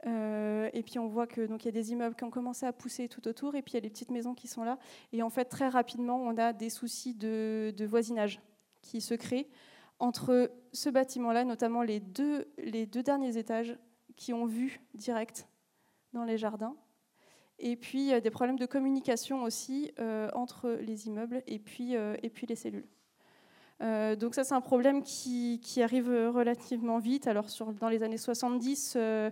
[0.05, 2.65] euh, et puis on voit que donc il y a des immeubles qui ont commencé
[2.65, 4.77] à pousser tout autour, et puis il y a les petites maisons qui sont là.
[5.11, 8.39] Et en fait, très rapidement, on a des soucis de, voisinage
[8.81, 9.49] qui se créent
[9.99, 13.77] entre ce bâtiment-là, notamment les deux, les deux derniers étages
[14.15, 15.47] qui ont vu direct
[16.13, 16.75] dans les jardins.
[17.61, 22.29] Et puis des problèmes de communication aussi euh, entre les immeubles et puis, euh, et
[22.29, 22.87] puis les cellules.
[23.81, 27.27] donc ça, c'est un problème qui, qui, arrive relativement vite.
[27.27, 29.29] Alors sur, dans les années 70, euh,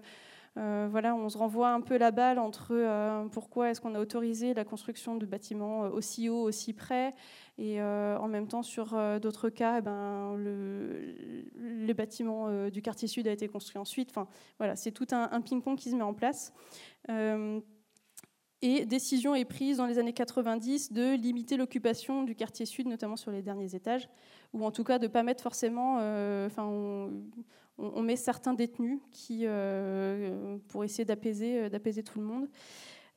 [0.89, 4.53] voilà, on se renvoie un peu la balle entre euh, pourquoi est-ce qu'on a autorisé
[4.53, 7.13] la construction de bâtiments euh, aussi hauts, aussi près,
[7.59, 13.31] et en même temps sur d'autres cas, eh ben, le, bâtiment du quartier sud a
[13.31, 14.09] été construit ensuite.
[14.11, 14.27] Enfin,
[14.59, 16.53] voilà, c'est tout un, ping-pong qui se met en place.
[18.61, 23.15] et décision est prise dans les années 90 de limiter l'occupation du quartier sud, notamment
[23.15, 24.07] sur les derniers étages,
[24.53, 25.97] ou en tout cas de ne pas mettre forcément.
[27.77, 28.99] On, met certains détenus
[29.31, 32.49] euh, pour essayer d'apaiser, euh, d'apaiser tout le monde.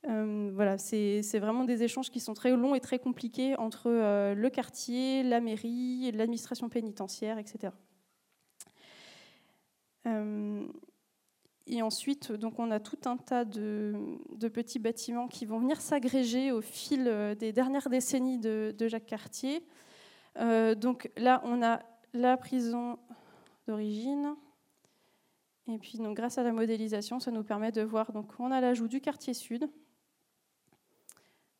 [0.07, 4.49] Euh, voilà, c'est vraiment des échanges qui sont très longs et très compliqués entre le
[4.49, 7.73] quartier, la mairie, l'administration pénitentiaire, etc.
[11.67, 14.17] et ensuite, donc, on a tout un tas de,
[14.51, 19.63] petits bâtiments qui vont venir s'agréger au fil des dernières décennies de Jacques Cartier.
[20.35, 21.79] donc là, on a
[22.13, 22.97] la prison
[23.67, 24.35] d'origine,
[25.71, 28.11] et puis, donc, grâce à la modélisation, ça nous permet de voir.
[28.11, 29.69] Donc, on a l'ajout du quartier sud,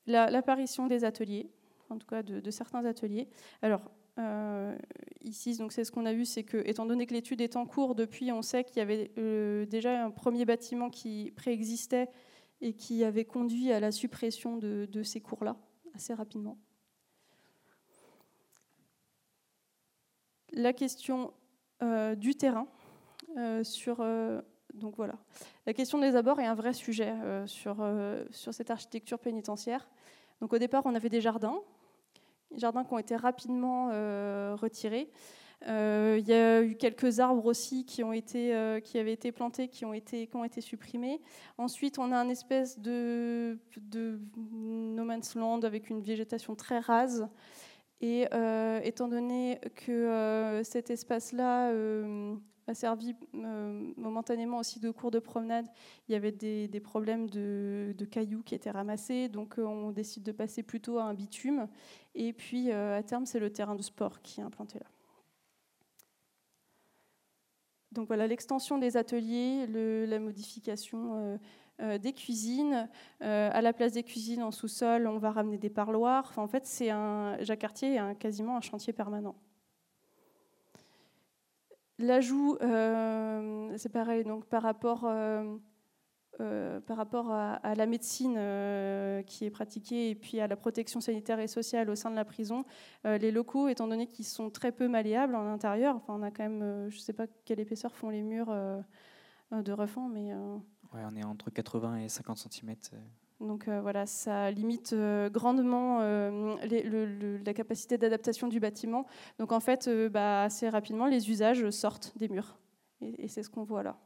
[0.06, 1.50] l'apparition des ateliers,
[1.90, 3.28] en tout cas de, certains ateliers.
[3.62, 3.82] Alors,
[4.20, 4.78] euh,
[5.22, 7.66] ici, donc c'est ce qu'on a vu, c'est que, étant donné que l'étude est en
[7.66, 12.10] cours, depuis, on sait qu'il y avait euh, déjà un premier bâtiment qui préexistait
[12.60, 15.56] et qui avait conduit à la suppression de, ces cours-là
[15.96, 16.58] assez rapidement.
[20.54, 21.34] La question
[21.82, 22.68] euh, du terrain.
[23.38, 23.64] Euh,
[24.00, 24.42] euh,
[24.74, 25.16] donc voilà.
[25.66, 27.78] La question des abords est un vrai sujet euh, sur,
[28.32, 29.88] sur cette architecture pénitentiaire.
[30.40, 31.60] Donc au départ, on avait des jardins,
[32.56, 33.88] jardins qui ont été rapidement
[34.56, 35.10] retirés.
[35.68, 39.86] Il y a eu quelques arbres aussi qui, ont été, qui avaient été plantés, qui
[39.86, 41.22] ont été, qui ont été supprimés.
[41.60, 44.20] Ensuite, on a un espèce de, de
[44.52, 47.28] no man's land avec une végétation très rase.
[48.00, 48.26] Et
[48.84, 51.72] étant donné que cet espace-là
[52.72, 55.68] a servi euh, momentanément aussi de cours de promenade.
[56.08, 60.32] Il y avait des, problèmes de, cailloux qui étaient ramassés, donc euh, on décide de
[60.32, 61.68] passer plutôt à un bitume.
[62.16, 64.86] Et puis euh, à terme, c'est le terrain de sport qui est implanté là.
[67.92, 69.68] Donc voilà, l'extension des ateliers,
[70.08, 71.38] la modification
[71.78, 72.88] des cuisines.
[73.20, 76.32] à la place des cuisines en sous-sol, on va ramener des parloirs.
[76.38, 79.36] en fait, c'est un Jacques Cartier est quasiment un chantier permanent.
[82.02, 85.58] L'ajout, euh, c'est pareil, donc par rapport, euh,
[86.40, 88.36] euh, par rapport à, la médecine
[89.26, 92.26] qui est pratiquée et puis à la protection sanitaire et sociale au sein de la
[92.26, 92.66] prison,
[93.04, 96.44] les locaux, étant donné qu'ils sont très peu malléables en intérieur, enfin on a quand
[96.44, 98.54] même, je ne sais pas quelle épaisseur font les murs
[99.52, 100.34] de refend, mais...
[100.94, 102.76] Ouais, on est entre 80 et 50 cm.
[103.42, 106.56] Donc euh, voilà, ça limite euh, grandement euh,
[107.44, 109.06] la capacité d'adaptation du bâtiment.
[109.40, 112.58] Donc en fait, bah, assez rapidement, les usages sortent des murs.
[113.02, 113.98] Et, c'est ce qu'on voit là.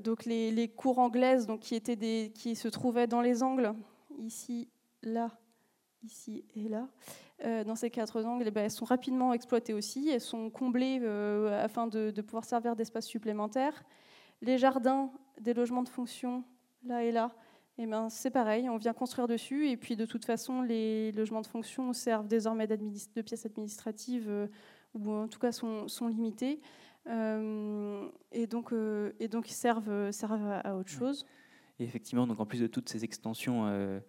[0.00, 3.72] donc les, cours anglaises donc, qui, étaient qui se trouvaient dans les angles,
[4.18, 4.68] ici,
[5.02, 5.30] là
[6.02, 6.88] ici et là.
[7.64, 10.08] dans ces quatre angles, eh ben, elles sont rapidement exploitées aussi.
[10.08, 11.00] Elles sont comblées
[11.52, 13.84] afin de, pouvoir servir d'espace supplémentaire.
[14.40, 15.10] Les jardins,
[15.40, 16.44] des logements de fonction,
[16.84, 17.34] là et là,
[17.78, 19.68] eh ben, c'est pareil, on vient construire dessus.
[19.68, 24.48] Et puis de toute façon, les logements de fonction servent désormais de pièces administratives,
[24.94, 26.60] ou en tout cas sont, sont limités.
[27.06, 28.72] et, donc,
[29.20, 31.24] et donc ils servent, servent à autre chose.
[31.78, 34.00] Et effectivement, donc en plus de toutes ces extensions, euh,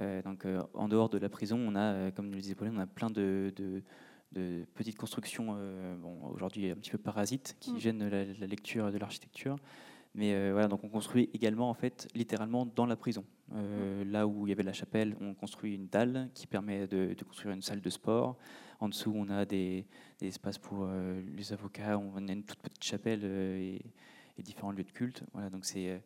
[0.00, 2.74] euh, donc, euh, en dehors de la prison, on a, comme nous le disait Pauline,
[2.76, 3.52] on a plein de,
[4.74, 5.56] petites constructions,
[6.00, 7.78] bon, aujourd'hui un petit peu parasites, qui mm.
[7.78, 9.56] gênent la, lecture de l'architecture.
[10.14, 13.24] Mais voilà, donc on construit également, en fait, littéralement dans la prison.
[13.50, 14.10] Mm.
[14.10, 17.54] Là où il y avait la chapelle, on construit une dalle qui permet de, construire
[17.54, 18.36] une salle de sport.
[18.80, 19.86] En dessous, on a des,
[20.20, 20.88] espaces pour
[21.36, 21.98] les avocats.
[21.98, 23.80] On a une toute petite chapelle et,
[24.38, 25.22] et différents lieux de culte.
[25.32, 26.00] Voilà, donc c'est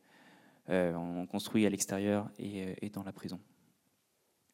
[0.70, 3.40] euh, on construit à l'extérieur et, euh, dans la prison.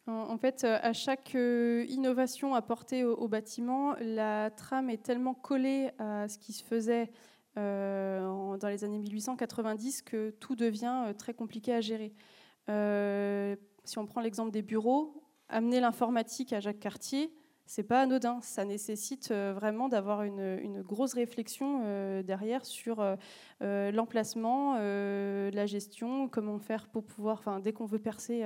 [0.06, 6.28] En fait, euh, à chaque innovation apportée au, bâtiment, la trame est tellement collée à
[6.28, 7.10] ce qui se faisait
[7.56, 12.12] dans les années 1890 que tout devient très compliqué à gérer.
[12.68, 17.32] si on prend l'exemple des bureaux, amener l'informatique à Jacques Cartier,
[17.66, 18.40] c'est pas anodin.
[18.42, 26.28] Ça nécessite euh, vraiment d'avoir une, grosse réflexion euh, derrière sur euh, l'emplacement, la gestion,
[26.28, 28.44] comment faire pour pouvoir, dès qu'on veut percer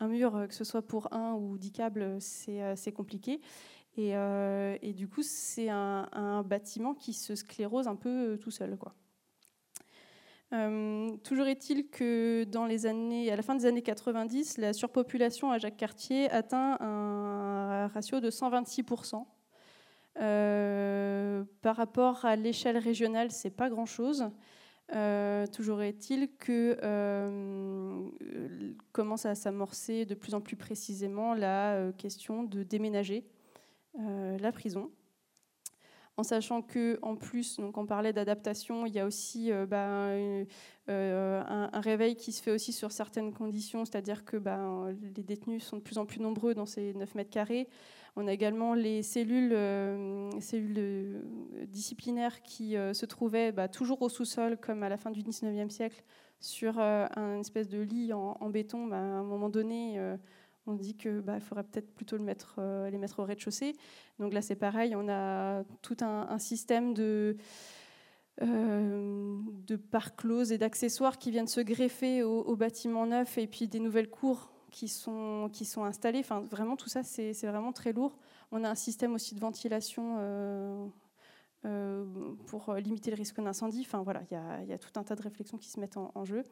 [0.00, 3.40] un mur, que ce soit pour un ou dix câbles, c'est compliqué.
[3.96, 8.78] Et, du coup, c'est un, bâtiment qui se sclérose un peu tout seul.
[10.52, 16.30] Euh, toujours est-il que à la fin des années 90, la surpopulation à Jacques Cartier
[16.30, 19.26] atteint un ratio de 126%.
[20.18, 24.30] Euh, par rapport à l'échelle régionale, c'est pas grand-chose.
[24.94, 26.78] Euh, toujours est-il que
[28.92, 33.24] commence à s'amorcer de plus en plus précisément la question de déménager
[33.98, 34.90] la prison
[36.18, 39.66] en sachant que en plus, donc on parlait d'adaptation, il y a aussi euh,
[40.88, 45.62] euh, un, réveil qui se fait aussi sur certaines conditions, c'est-à-dire que bah, les détenus
[45.62, 47.68] sont de plus en plus nombreux dans ces 9 mètres carrés.
[48.16, 51.22] On a également les cellules, euh, cellules
[51.68, 56.02] disciplinaires qui se trouvaient bah, toujours au sous-sol, comme à la fin du 19e siècle,
[56.40, 58.90] sur un espèce de lit en, béton.
[58.92, 59.98] à un moment donné,
[60.66, 63.74] on dit qu'il bah, faudrait peut-être plutôt le mettre, euh, les mettre au rez-de-chaussée.
[64.18, 67.36] Donc là, c'est pareil, on a tout un, système de,
[68.42, 69.38] euh,
[70.16, 74.50] closes et d'accessoires qui viennent se greffer au, bâtiment neuf et puis des nouvelles cours
[74.76, 76.18] qui sont, qui sont installées.
[76.18, 78.18] Enfin, vraiment, tout ça, c'est vraiment très lourd.
[78.52, 80.86] On a un système aussi de ventilation euh,
[81.64, 82.04] euh,
[82.46, 83.84] pour limiter le risque d'incendie.
[83.86, 86.44] Enfin voilà, il y, a tout un tas de réflexions qui se mettent en, jeu.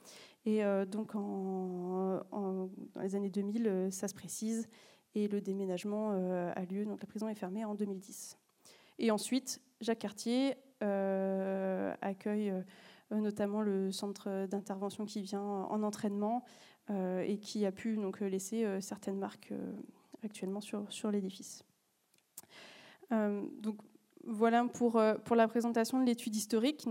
[0.47, 2.71] Et euh, donc dans
[3.03, 4.69] les années 2000, euh, ça se précise
[5.15, 6.13] et le déménagement
[6.57, 6.87] a lieu.
[6.87, 8.39] Donc la prison est fermée en 2010.
[9.01, 12.53] Et ensuite, Jacques Cartier accueille
[13.11, 16.43] notamment le centre d'intervention qui vient en entraînement
[16.91, 19.53] et qui a pu donc laisser certaines marques
[20.23, 21.65] actuellement sur, l'édifice.
[23.11, 23.77] donc
[24.27, 26.87] voilà pour, euh, pour la présentation de l'étude historique.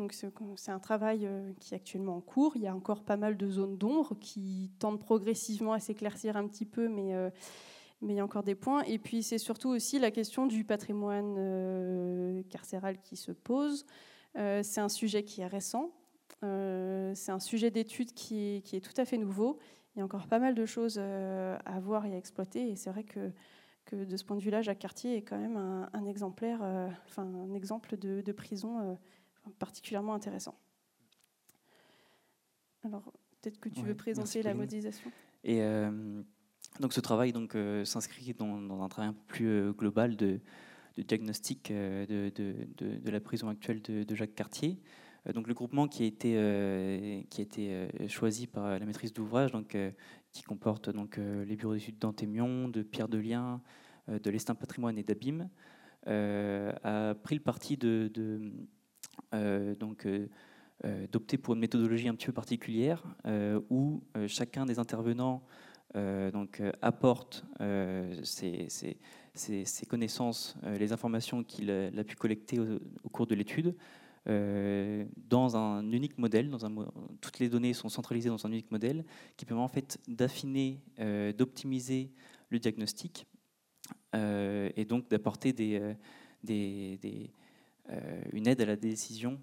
[0.56, 2.56] C'est un travail euh, qui est actuellement en cours.
[2.56, 6.48] Il y a encore pas mal de zones d'ombre qui tendent progressivement à s'éclaircir un
[6.48, 7.30] petit peu, mais, euh,
[8.02, 8.84] mais il y a encore des points.
[8.84, 13.86] Et puis c'est surtout aussi la question du patrimoine carcéral qui se pose.
[14.36, 15.92] c'est un sujet qui est récent.
[16.42, 19.58] c'est un sujet d'étude qui, qui, est tout à fait nouveau.
[19.96, 22.70] Il y a encore pas mal de choses à voir et à exploiter.
[22.70, 23.32] Et c'est vrai que
[23.86, 27.24] que de ce point de vue-là, Jacques Cartier est quand même un, exemplaire, euh, enfin
[27.24, 28.96] un exemple de, prison euh,
[29.60, 30.58] particulièrement intéressant.
[32.84, 35.12] Alors, peut-être que tu veux présenter la modélisation.
[35.44, 36.22] Et euh,
[36.80, 40.40] donc, ce travail donc s'inscrit dans, un travail un peu plus global de,
[40.98, 44.80] diagnostic de, de, la prison actuelle de, Jacques Cartier.
[45.34, 49.78] Donc le groupement qui a été, a été choisi par la maîtrise d'ouvrage, donc
[50.32, 53.62] qui comporte donc les bureaux d'études d'Antémion, de Pierre Delien,
[54.10, 55.50] euh, de l'Estin Patrimoine et d'Abîme,
[56.08, 58.12] euh, a pris le parti de,
[59.34, 59.76] euh,
[61.10, 63.02] d'opter pour une méthodologie un petit peu particulière
[63.70, 65.44] où chacun des intervenants
[65.96, 67.46] donc, apporte
[68.24, 68.68] ses,
[69.88, 73.76] connaissances, les informations qu'il a pu collecter au, cours de l'étude
[74.26, 76.50] dans un unique modèle.
[77.22, 79.04] Toutes les données sont centralisées dans un unique modèle
[79.38, 80.82] qui permet en fait d'affiner,
[81.38, 82.12] d'optimiser
[82.50, 83.28] le diagnostic
[84.16, 85.94] euh, et donc d'apporter euh,
[86.50, 89.40] euh, une aide à la décision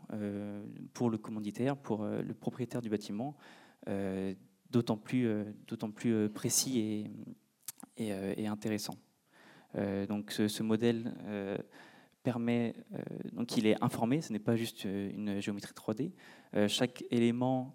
[0.95, 3.37] pour le commanditaire, pour le propriétaire du bâtiment,
[4.70, 5.28] d'autant plus,
[6.33, 7.11] précis
[7.97, 8.95] et, intéressant.
[10.09, 11.12] donc ce, modèle
[12.23, 12.75] permet,
[13.33, 16.12] donc il est informé, ce n'est pas juste une géométrie 3D.
[16.68, 17.75] chaque élément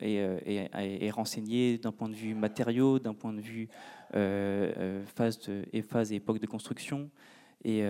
[0.00, 3.68] est, renseigné d'un point de vue matériaux, d'un point de vue
[4.12, 5.38] phase,
[5.72, 7.10] et phase et époque de construction.
[7.64, 7.82] Et,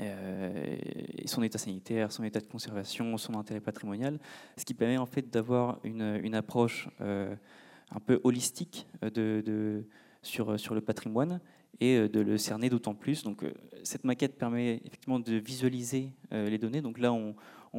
[0.00, 0.76] euh,
[1.26, 4.18] son état sanitaire, son état de conservation, son intérêt patrimonial,
[4.56, 7.34] ce qui permet en fait d'avoir une, approche euh,
[7.90, 8.86] un peu holistique
[10.22, 11.40] sur, sur le patrimoine
[11.80, 13.22] et euh, de le cerner d'autant plus.
[13.22, 13.44] Donc,
[13.82, 16.82] cette maquette permet effectivement de visualiser les données.
[16.82, 17.34] Donc là, on,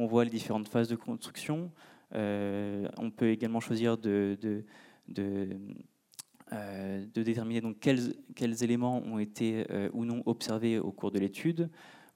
[0.06, 1.70] voit les différentes phases de construction.
[2.12, 4.64] on peut également choisir de,
[7.14, 11.68] déterminer donc quels, éléments ont été ou non observés au cours de l'étude,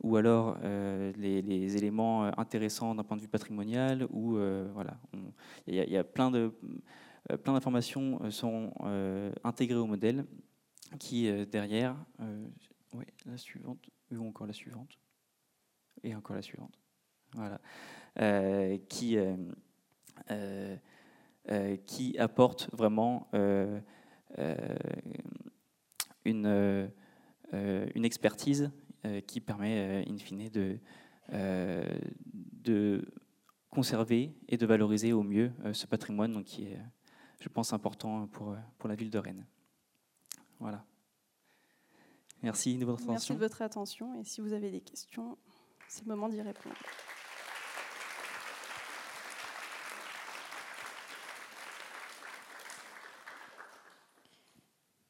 [0.04, 4.96] ou alors euh, les, éléments euh, intéressants d'un point de vue patrimonial, ou euh, voilà,
[5.66, 6.52] il y, a plein de
[7.42, 8.70] plein d'informations sont
[9.44, 10.26] intégrées au modèle
[10.98, 11.96] qui derrière,
[12.92, 14.98] oui, la suivante, ou encore la suivante,
[16.02, 16.78] et encore la suivante,
[17.34, 17.60] voilà,
[18.88, 19.18] qui
[21.86, 23.28] qui apporte vraiment
[26.24, 26.90] une
[27.52, 28.70] une expertise
[29.06, 30.78] euh, qui permet, euh, in fine, de,
[31.34, 31.84] euh,
[32.32, 33.04] de
[33.68, 36.78] conserver et de valoriser au mieux ce patrimoine donc, qui est,
[37.38, 39.44] je pense, important pour, pour la ville de Rennes.
[40.64, 40.82] Voilà.
[42.42, 43.12] Merci de votre attention.
[43.12, 44.18] Merci de votre attention.
[44.18, 45.36] Et si vous avez des questions,
[45.88, 46.74] c'est le moment d'y répondre.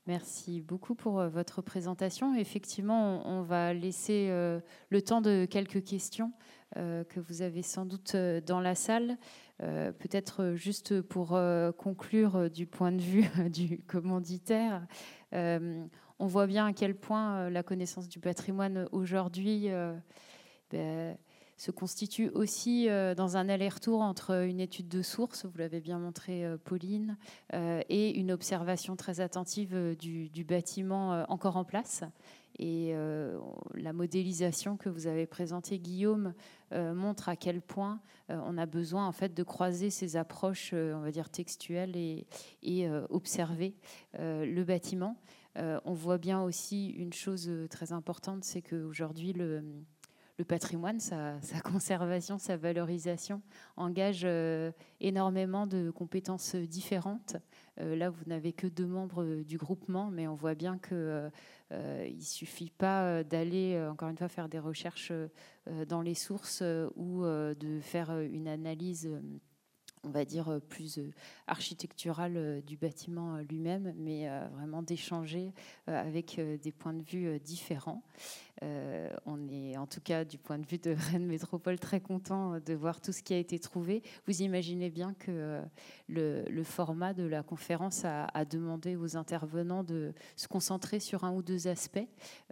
[0.06, 2.34] Merci beaucoup pour euh, votre présentation.
[2.34, 6.30] Effectivement, on va laisser euh, le temps de quelques questions
[6.76, 8.14] euh, que vous avez sans doute
[8.46, 9.16] dans la salle.
[9.58, 11.38] Peut-être juste pour
[11.78, 14.84] conclure du point de vue du commanditaire,
[15.32, 19.68] on voit bien à quel point la connaissance du patrimoine aujourd'hui
[20.70, 21.16] ben,
[21.64, 25.98] se constitue aussi euh, dans un aller-retour entre une étude de source, vous l'avez bien
[25.98, 27.16] montré euh, Pauline,
[27.54, 32.04] euh, et une observation très attentive du, bâtiment encore en place.
[32.58, 32.94] Et
[33.74, 36.34] la modélisation que vous avez présentée, Guillaume,
[36.72, 41.10] montre à quel point on a besoin en fait de croiser ces approches, on va
[41.10, 42.26] dire textuelles, et,
[42.62, 43.74] et observer
[44.18, 45.16] le bâtiment.
[45.56, 49.64] on voit bien aussi une chose très importante, c'est qu'aujourd'hui le
[50.36, 53.40] le patrimoine, sa, conservation, sa valorisation
[53.76, 57.36] engage euh, énormément de compétences différentes.
[57.80, 61.30] Euh, là, vous n'avez que deux membres du groupement, mais on voit bien qu'il euh,
[61.70, 65.12] ne suffit pas d'aller, encore une fois, faire des recherches
[65.88, 66.62] dans les sources
[66.96, 69.10] ou de faire une analyse
[70.04, 71.00] on va dire, plus
[71.46, 75.52] architecturale du bâtiment lui-même, mais vraiment d'échanger
[75.86, 78.02] avec des points de vue différents.
[78.62, 82.60] Euh, on est en tout cas du point de vue de Rennes Métropole très content
[82.60, 84.02] de voir tout ce qui a été trouvé.
[84.26, 85.62] Vous imaginez bien que euh,
[86.08, 91.42] le, format de la conférence a, demandé aux intervenants de se concentrer sur un ou
[91.42, 91.98] deux aspects,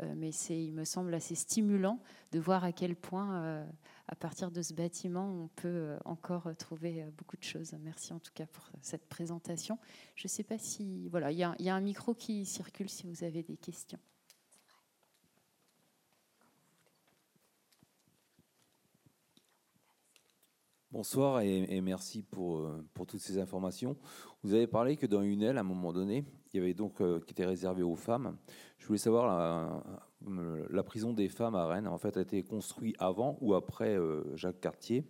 [0.01, 2.01] euh, mais il me semble, assez stimulant
[2.33, 3.65] de voir à quel point,
[4.13, 7.75] à partir de ce bâtiment, on peut encore trouver beaucoup de choses.
[7.81, 9.79] Merci en tout cas pour cette présentation.
[10.17, 11.09] Je ne sais pas si...
[11.09, 13.99] Voilà, il y a un micro qui circule si vous avez des questions.
[20.93, 23.97] Bonsoir et, merci pour, euh, pour, toutes ces informations.
[24.43, 27.01] Vous avez parlé que dans une aile, à un moment donné, il y avait donc
[27.01, 28.37] euh, qui était réservé aux femmes.
[28.77, 29.81] Je voulais savoir euh,
[30.71, 33.97] la, prison des femmes à Rennes, en fait, a été construite avant ou après
[34.35, 35.05] Jacques Cartier,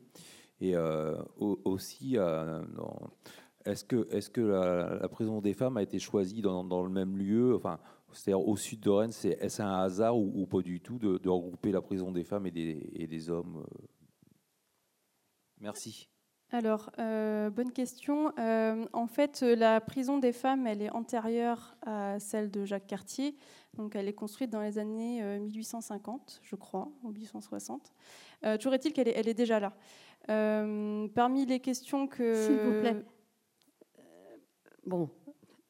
[0.61, 0.75] et
[1.37, 2.17] aussi
[3.65, 4.41] est-ce que, est -ce
[5.01, 7.79] la, prison des femmes a été choisie dans, le même lieu, enfin,
[8.13, 11.73] c'est-à-dire au sud de Rennes, c'est est-ce un hasard ou, pas du tout de, regrouper
[11.73, 12.51] la prison des femmes et
[13.07, 13.65] des, hommes
[15.61, 16.09] Merci.
[16.51, 18.33] Alors, euh, bonne question.
[18.39, 23.37] Euh, en fait, la prison des femmes, elle est antérieure à celle de Jacques Cartier.
[23.77, 27.93] Donc, elle est construite dans les années 1850, euh, je crois, ou 1860.
[28.59, 29.73] toujours est-il qu'elle est, elle est déjà là.
[31.15, 32.35] parmi les questions que...
[32.35, 33.05] S'il vous plaît.
[34.85, 35.09] bon,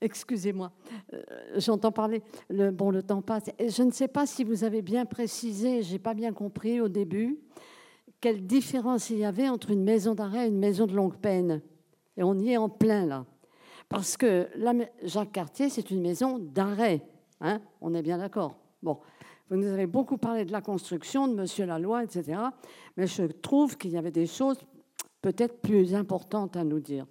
[0.00, 0.72] excusez-moi.
[1.56, 2.22] J'entends parler.
[2.48, 3.50] Le, bon, le temps passe.
[3.60, 7.38] Je ne sais pas si vous avez bien précisé, j'ai pas bien compris au début
[8.22, 11.60] quelle différence il y avait entre une maison d'arrêt et une maison de longue peine.
[12.16, 13.26] Et on y est en plein là.
[13.88, 14.48] Parce que
[15.02, 17.02] Jacques Cartier, c'est une maison d'arrêt.
[17.42, 18.56] Hein on est bien d'accord.
[18.82, 18.98] Bon,
[19.50, 22.38] vous nous avez beaucoup parlé de la construction, de Monsieur Laloy, etc.
[22.96, 24.58] Mais je trouve qu'il y avait des choses
[25.20, 27.06] peut-être plus importantes à nous dire.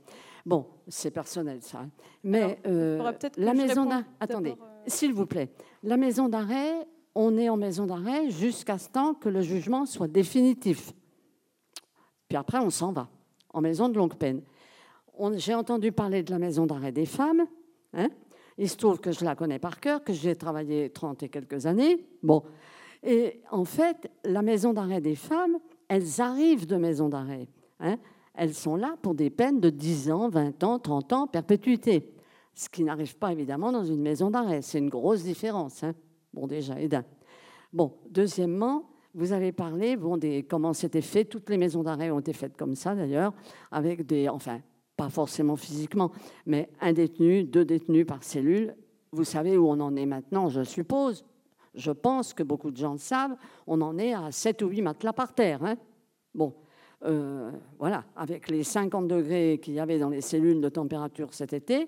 [0.45, 1.79] Bon, c'est personnel ça.
[1.81, 1.89] hein.
[2.23, 2.97] Mais Alors, euh,
[3.37, 5.49] la maison d'arrêt, attendez, euh, s'il vous plaît,
[5.83, 10.07] la maison d'arrêt, on est en maison d'arrêt jusqu'à ce temps que le jugement soit
[10.07, 10.93] définitif.
[12.27, 13.09] Puis après, on s'en va
[13.53, 14.41] en maison de longue peine.
[15.35, 17.45] J'ai entendu parler de la maison d'arrêt des femmes.
[17.93, 18.07] hein.
[18.57, 21.29] Il se trouve que je la connais par cœur, que j'y ai travaillé 30 et
[21.29, 22.05] quelques années.
[22.21, 22.43] Bon.
[23.03, 25.57] Et en fait, la maison d'arrêt des femmes,
[25.87, 27.47] elles arrivent de maison d'arrêt.
[27.79, 27.97] hein.
[28.33, 32.13] Elles sont là pour des peines de 10 ans, 20 ans, 30 ans, perpétuité.
[32.53, 34.61] Ce qui n'arrive pas évidemment dans une maison d'arrêt.
[34.61, 35.83] C'est une grosse différence.
[35.83, 35.93] hein.
[36.33, 37.03] Bon, déjà, et d'un.
[37.73, 41.25] Bon, deuxièmement, vous avez parlé bon, des, comment c'était fait.
[41.25, 43.33] Toutes les maisons d'arrêt ont été faites comme ça, d'ailleurs,
[43.71, 44.29] avec des.
[44.29, 44.61] Enfin,
[45.01, 46.11] pas forcément physiquement,
[46.45, 48.75] mais un détenu, deux détenus par cellule.
[49.11, 51.25] Vous savez où on en est maintenant, je suppose.
[51.73, 53.35] Je pense que beaucoup de gens le savent.
[53.65, 55.63] On en est à 7 ou 8 matelas par terre.
[55.63, 55.75] hein.
[56.35, 56.53] Bon,
[57.03, 57.49] euh,
[57.79, 61.87] voilà, avec les 50 degrés qu'il y avait dans les cellules de température cet été,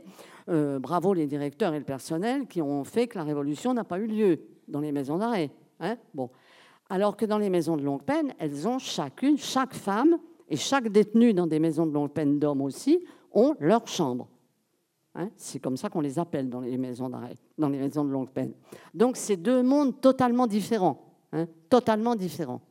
[0.50, 4.00] euh, bravo les directeurs et le personnel qui ont fait que la révolution n'a pas
[4.00, 5.52] eu lieu dans les maisons d'arrêt.
[5.82, 5.98] hein.
[6.16, 6.32] Bon.
[6.90, 10.18] Alors que dans les maisons de longue peine, elles ont chacune, chaque femme
[10.54, 14.28] et chaque détenu dans des maisons de longue peine d'hommes aussi, ont leur chambre.
[15.16, 18.12] Hein, c'est comme ça qu'on les appelle dans les maisons d'arrêt, dans les maisons de
[18.12, 18.54] longue peine.
[18.94, 21.00] Donc c'est deux mondes totalement différents,
[21.32, 22.62] hein, totalement différents.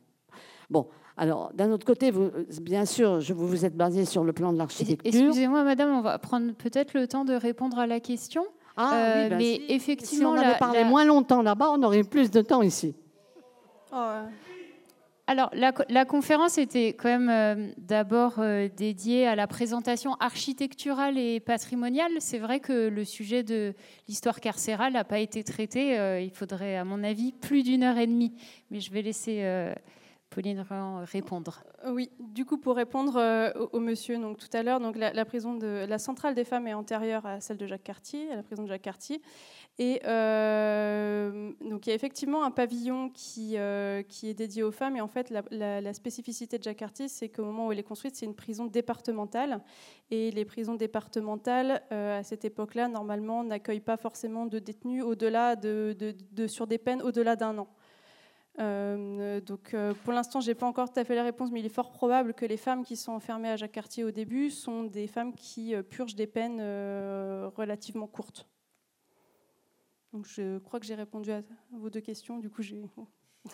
[0.69, 0.87] Bon,
[1.17, 2.29] alors d'un autre côté, vous,
[2.61, 5.05] bien sûr, je, vous vous êtes basé sur le plan de l'architecture.
[5.05, 8.45] Excusez-moi, madame, on va prendre peut-être le temps de répondre à la question.
[8.75, 11.41] Ah, Euh, oui, ben mais si- effectivement, si on avait la- parlé la- moins longtemps
[11.43, 12.95] là-bas, on aurait plus de temps ici.
[13.91, 14.25] oh, euh,
[15.25, 20.15] Alors, la, co- la conférence était quand même euh, d'abord euh, dédiée à la présentation
[20.19, 22.11] architecturale et patrimoniale.
[22.19, 23.73] C'est vrai que le sujet de
[24.09, 25.97] l'histoire carcérale n'a pas été traité.
[25.97, 28.33] Euh, il faudrait, à mon avis, plus d'une heure et demie.
[28.69, 29.71] Mais je vais laisser
[30.29, 30.65] Pauline
[31.13, 31.63] répondre.
[31.87, 36.35] Oui, du coup, pour répondre au, monsieur donc, tout à l'heure, la, la la centrale
[36.35, 39.21] des femmes est antérieure à celle de Jacques Cartier, à la prison de Jacques Cartier.
[39.79, 44.71] Et euh, donc il y a effectivement un pavillon qui, euh, qui est dédié aux
[44.71, 44.95] femmes.
[44.95, 48.25] Et en fait, la, spécificité de Jacques c'est qu'au moment où elle est construite, c'est
[48.25, 49.61] une prison départementale.
[50.11, 55.55] Et les prisons départementales, euh, à cette époque-là, normalement, n'accueillent pas forcément de détenus au-delà
[55.55, 55.95] de,
[56.47, 57.67] sur des peines au-delà d'un an.
[58.59, 61.91] Donc, pour l'instant, j'ai pas encore tout à fait la réponse, mais il est fort
[61.91, 65.33] probable que les femmes qui sont enfermées à Jacques Cartier au début sont des femmes
[65.33, 66.61] qui purgent des peines
[67.55, 68.47] relativement courtes.
[70.21, 71.41] Je crois que j'ai répondu à
[71.71, 72.37] vos deux questions.
[72.37, 72.83] Du coup, j'ai.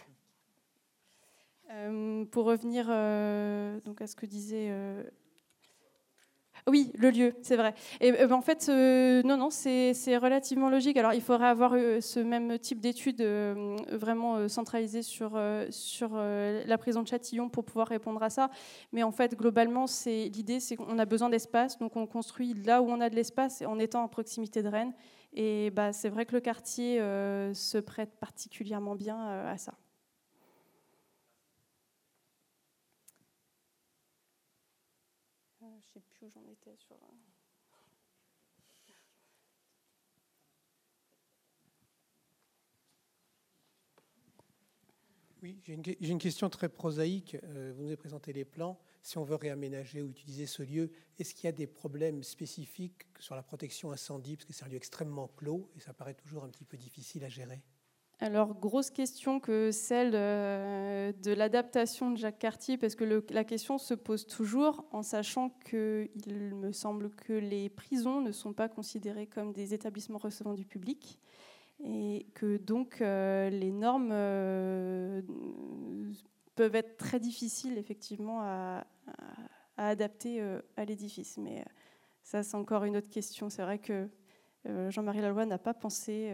[1.72, 4.69] Euh, pour revenir euh, donc à ce que disait.
[4.72, 5.03] euh,
[6.65, 7.76] Oui, le lieu, c'est vrai.
[8.02, 10.98] Et euh, en fait, non, non, c'est relativement logique.
[10.98, 17.07] Alors, il faudrait avoir ce même type d'études vraiment centralisées sur, sur la prison de
[17.07, 18.49] Châtillon pour pouvoir répondre à ça.
[18.91, 22.90] Mais en fait, globalement, l'idée, c'est qu'on a besoin d'espace, donc on construit là où
[22.90, 24.94] on a de l'espace en étant à proximité de Rennes.
[25.34, 29.77] Et bah, c'est vrai que le quartier euh, se prête particulièrement bien euh, à ça.
[35.61, 36.97] Euh, Je sais plus où j'en étais sur.
[45.41, 45.73] Oui, j'ai
[46.11, 47.38] une, question très prosaïque.
[47.43, 48.77] Euh, Vous nous avez présenté les plans.
[49.02, 53.08] Si on veut réaménager ou utiliser ce lieu, est-ce qu'il y a des problèmes spécifiques
[53.20, 54.36] sur la protection incendie?
[54.36, 57.24] Parce que c'est un lieu extrêmement clos et ça paraît toujours un petit peu difficile
[57.24, 57.64] à gérer.
[58.22, 63.78] Alors, grosse question que celle euh, de l'adaptation de Jacques Cartier, parce que la question
[63.78, 69.28] se pose toujours en sachant qu'il me semble que les prisons ne sont pas considérées
[69.28, 71.18] comme des établissements recevant du public
[71.82, 75.22] et que donc euh, les normes euh,
[76.60, 78.86] peuvent être très difficiles effectivement à,
[79.77, 81.38] adapter euh, à l'édifice.
[81.38, 81.64] Mais euh,
[82.22, 83.49] ça, c'est encore une autre question.
[83.49, 84.10] C'est vrai que
[84.68, 86.34] euh, Jean-Marie Laloy n'a pas pensé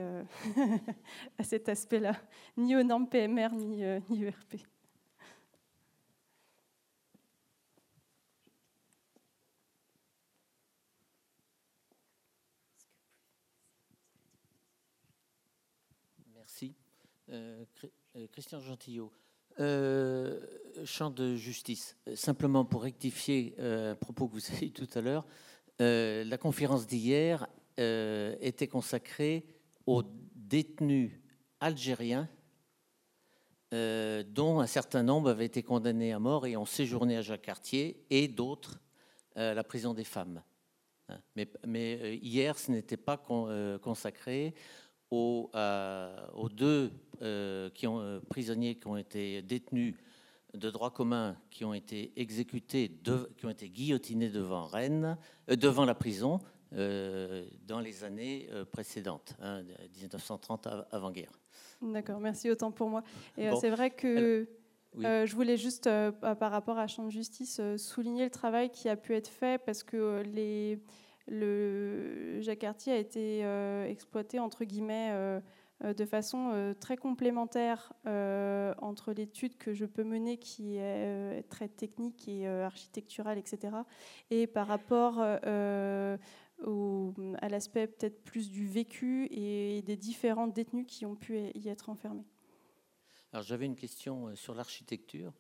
[1.38, 2.14] à cet aspect-là,
[2.58, 4.26] ni aux normes PMR, ni, ni.
[16.34, 16.74] Merci.
[17.30, 19.12] Euh, Chr- euh, Christian Gentillot.
[19.60, 20.40] Euh,
[20.84, 21.96] champ de justice.
[22.10, 25.26] Euh, Simplement pour rectifier euh, un propos que vous avez eu tout à l'heure,
[25.80, 29.46] la conférence d'hier était consacrée
[29.86, 30.04] aux
[30.34, 31.12] détenus
[31.60, 32.30] algériens
[33.72, 38.30] dont un certain nombre avaient été condamnés à mort et ont séjourné à Jacques-Cartier et
[38.30, 38.80] d'autres
[39.36, 40.42] à la prison des femmes.
[41.10, 41.20] Hein.
[41.68, 44.56] Mais, hier, ce n'était pas con- consacré
[45.16, 49.96] aux, euh, aux deux euh, qui ont, euh, prisonniers qui ont été détenus
[50.54, 52.92] de droit commun qui ont été exécutés,
[53.38, 55.18] qui ont été guillotinés devant Rennes,
[55.50, 56.40] devant la prison
[56.72, 59.36] dans les années précédentes,
[59.98, 61.38] 1930 hein, avant-guerre.
[61.82, 63.04] D'accord, merci autant pour moi.
[63.38, 64.48] Et c'est vrai que
[64.96, 65.90] je voulais juste,
[66.22, 69.84] par rapport à Champ de Justice, souligner le travail qui a pu être fait parce
[69.84, 70.80] que les,
[71.28, 73.42] le Jacques Cartier a été
[73.90, 75.42] exploité entre guillemets
[75.84, 81.44] euh, de façon euh, très complémentaire euh, entre l'étude que je peux mener, qui est
[81.50, 83.76] très technique et architecturale, etc.,
[84.30, 86.18] et par rapport à
[87.50, 92.26] l'aspect peut-être plus du vécu et des différents détenus qui ont pu y être enfermés.
[93.34, 95.34] Alors j'avais une question sur l'architecture.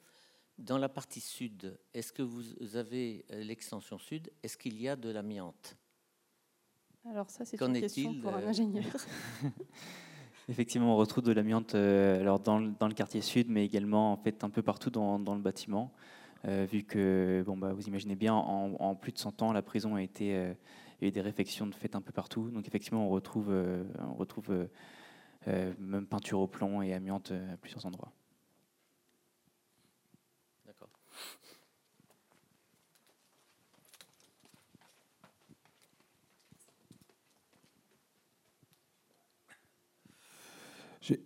[0.57, 5.09] Dans la partie sud, est-ce que vous avez l'extension sud Est-ce qu'il y a de
[5.09, 5.75] l'amiante?
[7.09, 8.85] Alors ça, c'est une question pour un ingénieur.
[10.49, 14.43] Effectivement, on retrouve de l'amiante euh, alors dans, le quartier sud, mais également en fait
[14.43, 15.91] un peu partout dans, le bâtiment,
[16.47, 19.95] euh, vu que bon bah vous imaginez bien, en, plus de 100 ans, la prison
[19.95, 20.53] a été euh,
[21.01, 22.49] eu des réfections de un peu partout.
[22.51, 23.51] Donc effectivement, on retrouve
[23.99, 24.67] on retrouve
[25.47, 28.11] même peinture au plomb et amiante à plusieurs endroits.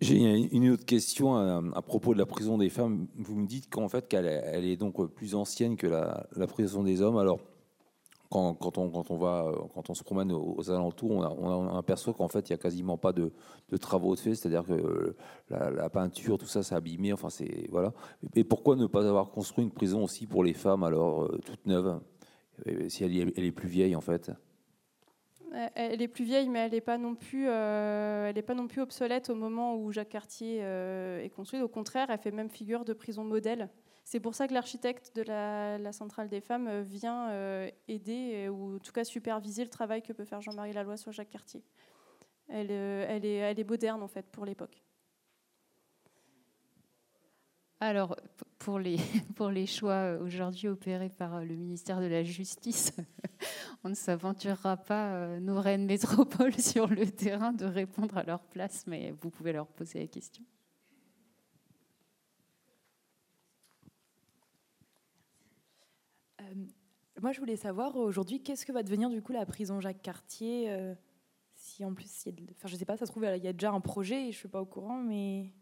[0.00, 3.06] J'ai une autre question à, propos de la prison des femmes.
[3.16, 7.00] Vous me dites qu'en fait qu'elle elle est donc plus ancienne que la, prison des
[7.00, 7.16] hommes.
[7.16, 7.40] Alors
[8.28, 12.50] quand, on, quand, on, va, quand on se promène aux, alentours, on, aperçoit qu'en fait
[12.50, 13.32] il n'y a quasiment pas de,
[13.80, 15.16] travaux de fait, c'est-à-dire que
[15.48, 17.14] la, peinture, tout ça, c'est abîmé.
[17.14, 17.94] Enfin, c'est voilà.
[18.34, 21.64] Et pourquoi ne pas avoir construit une prison aussi pour les femmes alors euh, toute
[21.64, 22.00] neuve,
[22.88, 24.30] si elle est plus vieille en fait?
[25.52, 29.30] Elle est plus vieille, mais elle n'est pas non plus, euh, pas non plus obsolète
[29.30, 31.60] au moment où Jacques Cartier euh, est construit.
[31.60, 33.68] Au contraire, elle fait même figure de prison modèle.
[34.04, 37.30] C'est pour ça que l'architecte de la, centrale des femmes euh, vient
[37.88, 41.30] aider ou en tout cas superviser le travail que peut faire Jean-Marie Laloy sur Jacques
[41.30, 41.62] Cartier.
[42.48, 44.82] Elle, est, moderne en fait pour l'époque.
[47.82, 48.16] Alors,
[48.58, 48.98] pour les
[49.66, 52.92] choix aujourd'hui opérés par le ministère de la Justice,
[53.82, 58.40] on ne s'aventurera pas, euh, nos reines métropoles, sur le terrain de répondre à leur
[58.40, 60.44] place, mais vous pouvez leur poser la question.
[66.40, 66.54] Euh,
[67.20, 70.70] moi, je voulais savoir aujourd'hui, qu'est-ce que va devenir du coup la prison Jacques Cartier
[70.70, 70.94] euh,
[71.54, 73.48] Si en plus, il y a enfin, je sais pas, ça se trouve, il y
[73.48, 75.52] a déjà un projet, je ne suis pas au courant, mais.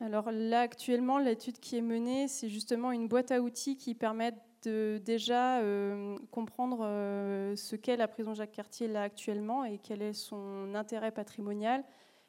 [0.00, 4.32] Alors là, actuellement, l'étude qui est menée, c'est justement une boîte à outils qui permet
[4.64, 10.02] de déjà euh, comprendre euh, ce qu'est la prison Jacques Cartier là actuellement et quel
[10.02, 11.84] est son intérêt patrimonial,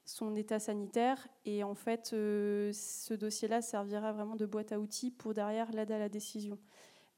[0.06, 1.28] son état sanitaire.
[1.46, 5.92] Et en fait, euh, ce dossier-là servira vraiment de boîte à outils pour derrière l'aide
[5.92, 6.58] à la décision.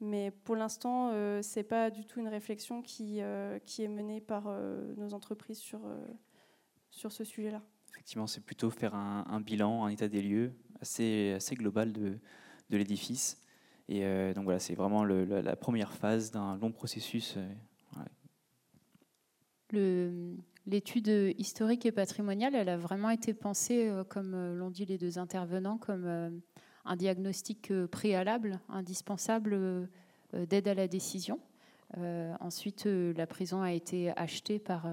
[0.02, 3.22] Mais pour l'instant, ce n'est pas du tout une réflexion qui,
[3.64, 4.50] qui est menée par
[4.98, 5.80] nos entreprises sur,
[6.92, 7.62] sur ce sujet-là
[7.96, 10.52] effectivement, c'est plutôt faire un, bilan, un état des lieux
[10.82, 12.20] assez, assez global de,
[12.70, 13.42] de l'édifice.
[13.88, 17.38] Et euh, donc voilà, c'est vraiment la, première phase d'un long processus.
[19.74, 20.36] Euh,
[20.66, 25.20] l'étude historique et patrimoniale, elle a vraiment été pensée, euh, comme l'ont dit les deux
[25.20, 26.42] intervenants, comme
[26.86, 29.90] un diagnostic préalable, indispensable
[30.34, 31.40] d'aide à la décision.
[32.40, 34.86] Ensuite, la prison a été achetée par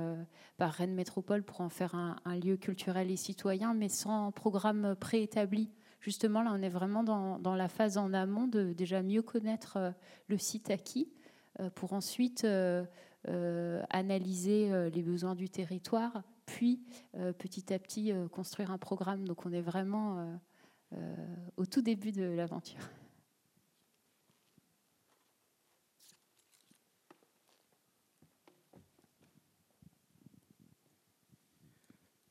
[0.58, 5.70] Rennes Métropole pour en faire un, lieu culturel et citoyen, mais sans programme préétabli.
[6.02, 9.94] Justement, là, on est vraiment dans, la phase en amont de déjà mieux connaître
[10.26, 11.12] le site acquis
[11.76, 12.44] pour ensuite
[13.24, 16.82] analyser les besoins du territoire, puis
[17.38, 19.28] petit à petit construire un programme.
[19.28, 20.40] Donc, on est vraiment
[21.56, 22.82] au tout début de l'aventure.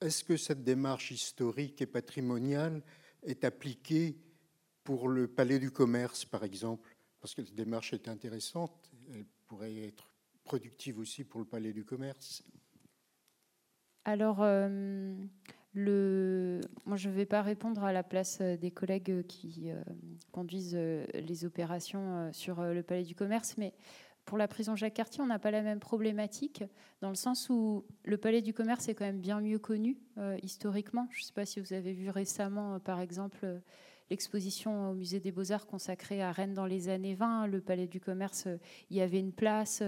[0.01, 2.81] Est-ce que cette démarche historique et patrimoniale
[3.23, 4.17] est appliquée
[4.83, 9.77] pour le Palais du Commerce, par exemple Parce que cette démarche est intéressante, elle pourrait
[9.77, 10.11] être
[10.43, 12.43] productive aussi pour le Palais du Commerce.
[14.05, 15.13] Alors, euh,
[15.73, 16.61] le...
[16.85, 19.81] moi, je ne vais pas répondre à la place des collègues qui euh,
[20.31, 23.73] conduisent euh, les opérations sur le Palais du Commerce, mais
[24.25, 26.63] pour la prison Jacques Cartier, on n'a pas la même problématique,
[27.01, 30.37] dans le sens où le palais du commerce est quand même bien mieux connu euh,
[30.43, 31.07] historiquement.
[31.11, 33.59] Je ne sais pas si vous avez vu récemment, euh, par exemple, euh,
[34.09, 37.47] l'exposition au musée des beaux-arts consacrée à Rennes dans les années 20.
[37.47, 38.47] Le palais du commerce,
[38.89, 39.81] il y avait une place,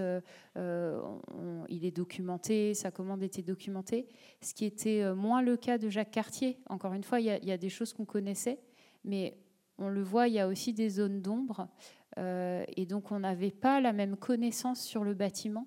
[0.56, 4.08] il est documenté, sa commande était documentée,
[4.40, 6.58] ce qui était moins le cas de Jacques Cartier.
[6.70, 8.60] Encore une fois, il y a des choses qu'on connaissait,
[9.04, 9.36] mais
[9.78, 11.68] on le voit, il y a aussi des zones d'ombre.
[12.16, 15.66] Et donc, on n'avait pas la même connaissance sur le bâtiment.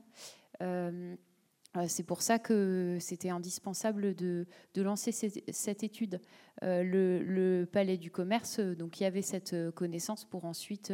[0.60, 6.22] c'est pour ça que c'était indispensable de, lancer cette, étude.
[6.62, 10.92] le, palais du commerce, donc il y avait cette connaissance pour ensuite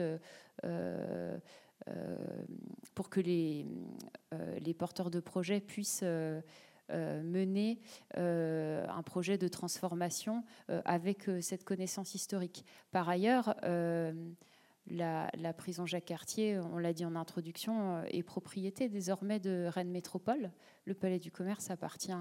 [1.89, 2.17] euh,
[2.95, 3.65] pour que les,
[4.33, 6.41] euh, les, porteurs de projets puissent euh,
[6.89, 7.79] mener
[8.15, 10.43] un projet de transformation
[10.85, 12.65] avec cette connaissance historique.
[12.91, 13.55] Par ailleurs,
[14.87, 20.51] la, prison Jacques-Cartier, on l'a dit en introduction, est propriété désormais de Rennes Métropole.
[20.85, 22.11] Le Palais du Commerce appartient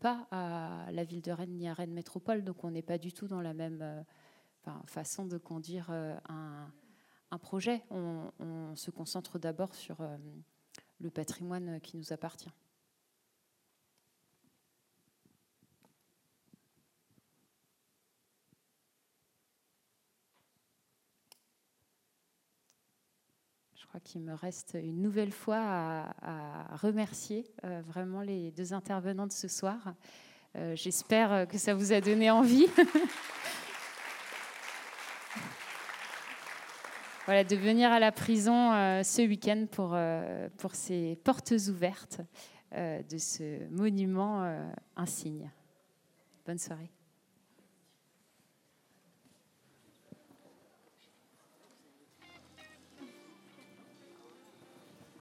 [0.00, 3.12] pas à la ville de Rennes ni à Rennes Métropole, donc on n'est pas du
[3.12, 4.04] tout dans la même
[4.86, 7.82] façon de conduire un, projet.
[7.90, 10.16] On, se concentre d'abord sur euh,
[11.00, 12.50] le patrimoine qui nous appartient.
[23.88, 29.32] Crois qu'il me reste une nouvelle fois à, remercier euh, vraiment les deux intervenants de
[29.32, 29.94] ce soir.
[30.56, 32.66] Euh, j'espère que ça vous a donné envie.
[37.24, 39.96] voilà, de venir à la prison euh, ce week-end pour,
[40.58, 42.20] pour ces portes ouvertes
[42.72, 45.50] de ce monument insigne.
[46.44, 46.90] Bonne soirée.